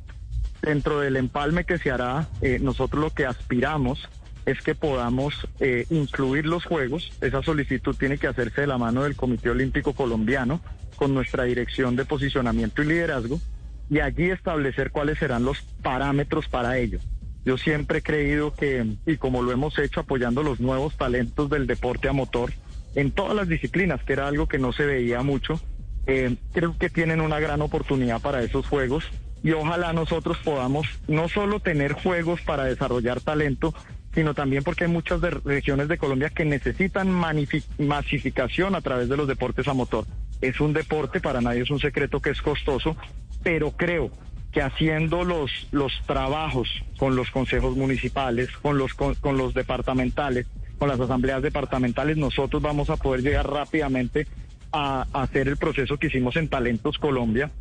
Dentro 0.62 1.00
del 1.00 1.16
empalme 1.16 1.64
que 1.64 1.80
se 1.80 1.90
hará, 1.90 2.30
eh, 2.42 2.60
nosotros 2.62 3.02
lo 3.02 3.10
que 3.10 3.26
aspiramos 3.26 4.08
es 4.46 4.62
que 4.62 4.76
podamos 4.76 5.48
eh, 5.60 5.88
incluir 5.90 6.46
los 6.46 6.66
Juegos. 6.66 7.14
Esa 7.22 7.42
solicitud 7.42 7.96
tiene 7.96 8.20
que 8.20 8.28
hacerse 8.28 8.62
de 8.62 8.68
la 8.68 8.78
mano 8.78 9.04
del 9.04 9.16
Comité 9.16 9.50
Olímpico 9.50 9.94
Colombiano 9.94 10.62
con 10.98 11.16
nuestra 11.16 11.46
dirección 11.46 11.96
de 11.96 12.06
posicionamiento 12.06 12.84
y 12.84 12.86
liderazgo 12.86 13.40
y 13.94 14.00
allí 14.00 14.32
establecer 14.32 14.90
cuáles 14.90 15.20
serán 15.20 15.46
los 15.46 15.62
parámetros 15.84 16.48
para 16.48 16.80
ello. 16.80 16.98
Yo 17.46 17.58
siempre 17.58 18.00
he 18.00 18.02
creído 18.02 18.54
que, 18.56 18.86
y 19.06 19.18
como 19.18 19.44
lo 19.44 19.52
hemos 19.52 19.78
hecho 19.78 20.00
apoyando 20.00 20.42
los 20.42 20.60
nuevos 20.60 20.96
talentos 20.98 21.48
del 21.50 21.68
deporte 21.68 22.08
a 22.10 22.14
motor, 22.14 22.52
en 22.96 23.12
todas 23.12 23.36
las 23.36 23.48
disciplinas, 23.48 24.02
que 24.04 24.14
era 24.14 24.28
algo 24.28 24.48
que 24.48 24.58
no 24.58 24.74
se 24.74 24.86
veía 24.88 25.22
mucho, 25.22 25.62
eh, 26.08 26.36
creo 26.54 26.76
que 26.78 26.90
tienen 26.90 27.22
una 27.22 27.40
gran 27.40 27.62
oportunidad 27.62 28.20
para 28.20 28.42
esos 28.42 28.66
juegos 28.66 29.04
y 29.44 29.52
ojalá 29.52 29.94
nosotros 29.94 30.38
podamos 30.44 30.88
no 31.08 31.30
solo 31.30 31.60
tener 31.60 31.94
juegos 31.94 32.42
para 32.42 32.64
desarrollar 32.64 33.22
talento, 33.22 33.76
sino 34.16 34.34
también 34.34 34.64
porque 34.64 34.86
hay 34.86 34.90
muchas 34.92 35.22
de- 35.22 35.30
regiones 35.32 35.88
de 35.88 35.98
Colombia 36.00 36.30
que 36.32 36.46
necesitan 36.46 37.12
masificación 37.78 38.74
a 38.76 38.82
través 38.82 39.08
de 39.10 39.18
los 39.18 39.28
deportes 39.28 39.68
a 39.68 39.74
motor. 39.74 40.06
Es 40.42 40.60
un 40.60 40.74
deporte, 40.74 41.20
para 41.20 41.42
nadie 41.42 41.62
es 41.62 41.70
un 41.72 41.80
secreto 41.80 42.20
que 42.20 42.30
es 42.32 42.42
costoso, 42.42 42.96
pero 43.44 43.72
creo 43.72 44.12
que 44.52 44.62
haciendo 44.62 45.24
los, 45.24 45.52
los 45.72 45.92
trabajos 46.06 46.70
con 46.98 47.16
los 47.16 47.32
consejos 47.32 47.76
municipales, 47.76 48.50
con 48.62 48.78
los, 48.78 48.94
con, 48.94 49.16
con 49.16 49.38
los 49.38 49.54
departamentales, 49.54 50.48
con 50.78 50.90
las 50.90 51.00
asambleas 51.00 51.42
departamentales, 51.42 52.18
nosotros 52.18 52.62
vamos 52.62 52.90
a 52.90 52.98
poder 52.98 53.22
llegar 53.22 53.50
rápidamente 53.50 54.28
a, 54.72 55.08
hacer 55.14 55.48
el 55.48 55.58
proceso 55.58 55.98
que 55.98 56.08
hicimos 56.08 56.36
en 56.36 56.50
Talentos 56.50 56.98
Colombia 56.98 57.52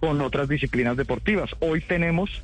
con 0.00 0.20
otras 0.20 0.48
disciplinas 0.48 0.96
deportivas. 0.96 1.50
Hoy 1.60 1.80
tenemos 1.80 2.42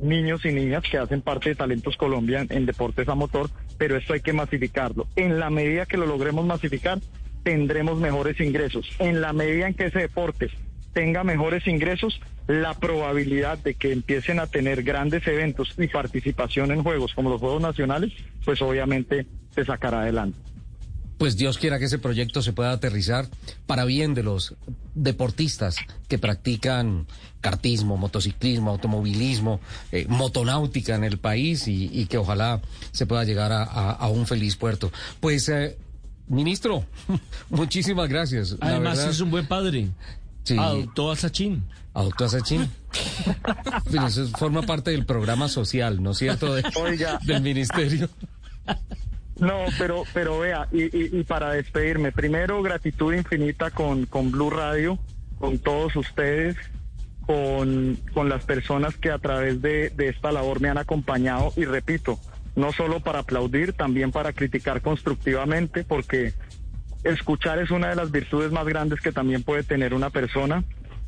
niños 0.00 0.44
y 0.44 0.52
niñas 0.52 0.84
que 0.88 0.98
hacen 0.98 1.22
parte 1.22 1.50
de 1.50 1.54
Talentos 1.54 1.96
Colombia 1.96 2.46
en 2.48 2.66
deportes 2.66 3.08
a 3.08 3.14
motor, 3.14 3.50
pero 3.78 3.96
esto 3.96 4.12
hay 4.12 4.20
que 4.20 4.32
masificarlo. 4.32 5.08
En 5.16 5.40
la 5.40 5.50
medida 5.50 5.86
que 5.86 5.96
lo 5.96 6.06
logremos 6.06 6.44
masificar, 6.44 6.98
tendremos 7.42 7.98
mejores 7.98 8.38
ingresos. 8.40 8.88
En 8.98 9.20
la 9.20 9.32
medida 9.32 9.66
en 9.66 9.74
que 9.74 9.86
ese 9.86 10.00
deporte 10.00 10.50
tenga 10.92 11.24
mejores 11.24 11.66
ingresos, 11.66 12.20
la 12.48 12.74
probabilidad 12.74 13.58
de 13.58 13.74
que 13.74 13.92
empiecen 13.92 14.40
a 14.40 14.46
tener 14.48 14.82
grandes 14.82 15.24
eventos 15.28 15.74
y 15.78 15.86
participación 15.86 16.72
en 16.72 16.82
juegos 16.82 17.12
como 17.14 17.30
los 17.30 17.40
Juegos 17.40 17.62
Nacionales, 17.62 18.12
pues 18.44 18.60
obviamente 18.62 19.26
se 19.54 19.64
sacará 19.64 20.00
adelante. 20.02 20.38
Pues 21.18 21.36
Dios 21.36 21.58
quiera 21.58 21.78
que 21.80 21.86
ese 21.86 21.98
proyecto 21.98 22.42
se 22.42 22.52
pueda 22.52 22.70
aterrizar 22.70 23.26
para 23.66 23.84
bien 23.84 24.14
de 24.14 24.22
los 24.22 24.54
deportistas 24.94 25.76
que 26.08 26.16
practican 26.18 27.06
kartismo, 27.40 27.96
motociclismo, 27.96 28.70
automovilismo, 28.70 29.60
eh, 29.92 30.06
motonáutica 30.08 30.94
en 30.94 31.04
el 31.04 31.18
país 31.18 31.66
y, 31.68 31.90
y 31.92 32.06
que 32.06 32.18
ojalá 32.18 32.60
se 32.92 33.04
pueda 33.06 33.24
llegar 33.24 33.52
a, 33.52 33.62
a- 33.64 33.90
a 33.92 34.08
un 34.08 34.26
feliz 34.26 34.56
puerto. 34.56 34.92
Pues, 35.20 35.48
eh, 35.48 35.76
ministro, 36.28 36.84
muchísimas 37.50 38.08
gracias. 38.08 38.56
Además 38.60 38.96
verdad- 38.98 39.10
es 39.12 39.20
un 39.20 39.30
buen 39.30 39.46
padre. 39.46 39.88
Sí. 40.54 40.58
Adoptó 40.58 41.10
a 41.10 41.16
Sachin. 41.16 41.64
Adoptó 41.94 42.24
a 42.24 42.28
Sachin. 42.28 42.68
Pero 43.90 44.06
eso 44.06 44.26
forma 44.38 44.62
parte 44.62 44.90
del 44.90 45.04
programa 45.06 45.48
social, 45.48 46.02
¿no 46.02 46.12
es 46.12 46.18
cierto? 46.18 46.54
De- 46.54 46.64
Oiga. 46.80 47.18
del 47.24 47.42
ministerio. 47.42 48.08
No, 49.38 49.64
pero, 49.78 50.02
pero 50.12 50.38
vea, 50.40 50.66
y, 50.72 50.84
y- 50.84 51.20
y 51.20 51.22
para 51.24 51.52
despedirme, 51.52 52.10
primero 52.10 52.60
gratitud 52.60 53.14
infinita 53.14 53.70
con, 53.70 54.04
con 54.06 54.32
Blue 54.32 54.50
Radio, 54.50 54.98
con 55.38 55.58
todos 55.58 55.94
ustedes, 55.94 56.56
con, 57.24 57.98
con 58.14 58.28
las 58.28 58.44
personas 58.44 58.96
que 58.96 59.10
a 59.12 59.18
través 59.18 59.62
de, 59.62 59.90
de 59.90 60.08
esta 60.08 60.32
labor 60.32 60.60
me 60.60 60.70
han 60.70 60.78
acompañado 60.78 61.52
y 61.56 61.64
repito, 61.66 62.18
no 62.56 62.72
solo 62.72 62.98
para 62.98 63.20
aplaudir, 63.20 63.74
también 63.74 64.10
para 64.10 64.32
criticar 64.32 64.82
constructivamente, 64.82 65.84
porque 65.84 66.34
escuchar 67.04 67.58
es 67.58 67.70
una 67.70 67.88
de 67.88 67.96
las 67.96 68.10
virtudes 68.10 68.52
más 68.52 68.66
grandes 68.66 69.00
que 69.00 69.12
también 69.12 69.42
puede 69.42 69.62
tener 69.62 69.94
una 69.94 70.10
persona. 70.10 70.64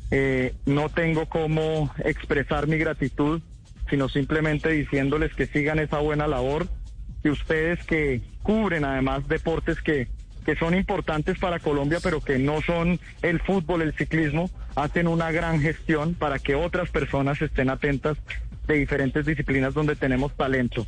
Eh, 0.09 0.53
no 0.65 0.89
tengo 0.89 1.27
cómo 1.27 1.93
expresar 2.03 2.67
mi 2.67 2.77
gratitud, 2.77 3.41
sino 3.89 4.09
simplemente 4.09 4.69
diciéndoles 4.69 5.33
que 5.33 5.47
sigan 5.47 5.79
esa 5.79 5.99
buena 5.99 6.27
labor, 6.27 6.67
que 7.23 7.29
ustedes 7.29 7.83
que 7.85 8.21
cubren 8.43 8.85
además 8.85 9.27
deportes 9.27 9.81
que, 9.81 10.07
que 10.45 10.55
son 10.55 10.75
importantes 10.75 11.37
para 11.39 11.59
Colombia, 11.59 11.99
pero 12.01 12.21
que 12.21 12.39
no 12.39 12.61
son 12.61 12.99
el 13.21 13.39
fútbol, 13.41 13.81
el 13.81 13.93
ciclismo, 13.93 14.49
hacen 14.75 15.07
una 15.07 15.31
gran 15.31 15.61
gestión 15.61 16.13
para 16.13 16.39
que 16.39 16.55
otras 16.55 16.89
personas 16.89 17.41
estén 17.41 17.69
atentas 17.69 18.17
de 18.67 18.75
diferentes 18.75 19.25
disciplinas 19.25 19.73
donde 19.73 19.95
tenemos 19.95 20.35
talento. 20.35 20.85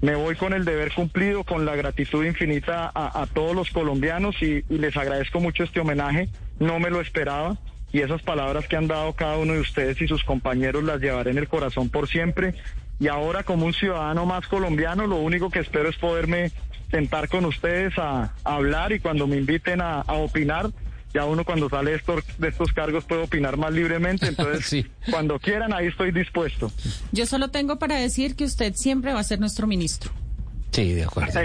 Me 0.00 0.14
voy 0.14 0.36
con 0.36 0.52
el 0.52 0.64
deber 0.64 0.92
cumplido, 0.92 1.44
con 1.44 1.64
la 1.64 1.76
gratitud 1.76 2.24
infinita 2.24 2.90
a, 2.94 3.26
todos 3.32 3.54
los 3.54 3.70
colombianos 3.70 4.36
y, 4.42 4.64
les 4.68 4.96
agradezco 4.96 5.40
mucho 5.40 5.64
este 5.64 5.80
homenaje. 5.80 6.28
No 6.58 6.78
me 6.78 6.90
lo 6.90 7.00
esperaba 7.00 7.56
y 7.92 8.00
esas 8.00 8.22
palabras 8.22 8.66
que 8.66 8.76
han 8.76 8.86
dado 8.86 9.12
cada 9.12 9.38
uno 9.38 9.54
de 9.54 9.60
ustedes 9.60 10.00
y 10.00 10.08
sus 10.08 10.24
compañeros 10.24 10.84
las 10.84 11.00
llevaré 11.00 11.30
en 11.30 11.38
el 11.38 11.48
corazón 11.48 11.88
por 11.88 12.08
siempre. 12.08 12.54
Y 13.00 13.08
ahora 13.08 13.42
como 13.42 13.66
un 13.66 13.74
ciudadano 13.74 14.26
más 14.26 14.46
colombiano, 14.46 15.06
lo 15.06 15.16
único 15.16 15.50
que 15.50 15.60
espero 15.60 15.88
es 15.88 15.96
poderme 15.96 16.52
sentar 16.90 17.28
con 17.28 17.44
ustedes 17.44 17.98
a, 17.98 18.34
hablar 18.44 18.92
y 18.92 19.00
cuando 19.00 19.26
me 19.26 19.36
inviten 19.36 19.80
a 19.80 20.02
opinar, 20.08 20.70
ya 21.14 21.24
uno 21.24 21.44
cuando 21.44 21.70
sale 21.70 21.92
de 21.92 21.96
estos, 21.96 22.24
de 22.38 22.48
estos 22.48 22.72
cargos 22.72 23.04
puede 23.04 23.22
opinar 23.22 23.56
más 23.56 23.72
libremente, 23.72 24.26
entonces 24.26 24.84
cuando 25.10 25.38
quieran 25.38 25.72
ahí 25.72 25.86
estoy 25.86 26.10
dispuesto. 26.10 26.72
Yo 27.12 27.24
solo 27.24 27.48
tengo 27.48 27.78
para 27.78 27.96
decir 27.96 28.34
que 28.34 28.44
usted 28.44 28.74
siempre 28.74 29.12
va 29.12 29.20
a 29.20 29.24
ser 29.24 29.38
nuestro 29.38 29.66
ministro. 29.68 30.10
Sí, 30.72 30.92
de 30.92 31.04
acuerdo. 31.04 31.40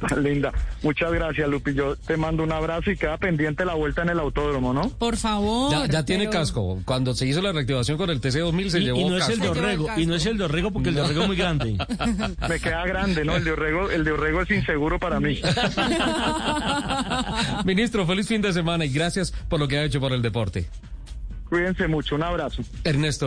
Linda, 0.22 0.52
muchas 0.82 1.12
gracias 1.12 1.48
Lupi, 1.48 1.74
yo 1.74 1.96
te 1.96 2.16
mando 2.16 2.42
un 2.42 2.52
abrazo 2.52 2.90
y 2.90 2.96
queda 2.96 3.16
pendiente 3.18 3.64
la 3.64 3.74
vuelta 3.74 4.02
en 4.02 4.10
el 4.10 4.20
autódromo, 4.20 4.72
¿no? 4.72 4.88
Por 4.90 5.16
favor. 5.16 5.70
Ya, 5.72 5.86
ya 5.86 6.04
tiene 6.04 6.26
pero- 6.26 6.38
casco. 6.40 6.80
Cuando 6.84 7.14
se 7.14 7.26
hizo 7.26 7.42
la 7.42 7.52
reactivación 7.52 7.98
con 7.98 8.10
el 8.10 8.20
TC2000 8.20 8.68
se 8.70 8.80
Y, 8.80 8.84
llevó 8.84 9.00
y 9.00 9.04
no 9.04 9.16
es 9.16 9.24
casco. 9.24 9.32
el 9.34 9.40
de 9.40 9.48
Orrego, 9.48 9.86
y 9.96 10.06
no 10.06 10.14
es 10.14 10.26
el 10.26 10.38
de 10.38 10.44
Orrego 10.44 10.70
porque 10.70 10.90
el 10.90 10.94
de 10.94 11.00
Orrego 11.02 11.22
es 11.22 11.26
muy 11.28 11.36
grande. 11.36 11.76
Me 12.48 12.60
queda 12.60 12.84
grande, 12.86 13.24
¿no? 13.24 13.36
El 13.36 13.44
de 13.44 13.52
Orrego, 13.52 13.90
el 13.90 14.04
de 14.04 14.12
Orrego 14.12 14.42
es 14.42 14.50
inseguro 14.50 14.98
para 14.98 15.20
mí. 15.20 15.40
Ministro, 17.64 18.06
feliz 18.06 18.26
fin 18.28 18.42
de 18.42 18.52
semana 18.52 18.84
y 18.84 18.90
gracias 18.90 19.32
por 19.48 19.60
lo 19.60 19.68
que 19.68 19.78
ha 19.78 19.84
hecho 19.84 20.00
por 20.00 20.12
el 20.12 20.22
deporte. 20.22 20.66
Cuídense 21.48 21.88
mucho, 21.88 22.14
un 22.14 22.22
abrazo. 22.22 22.62
Ernesto. 22.84 23.26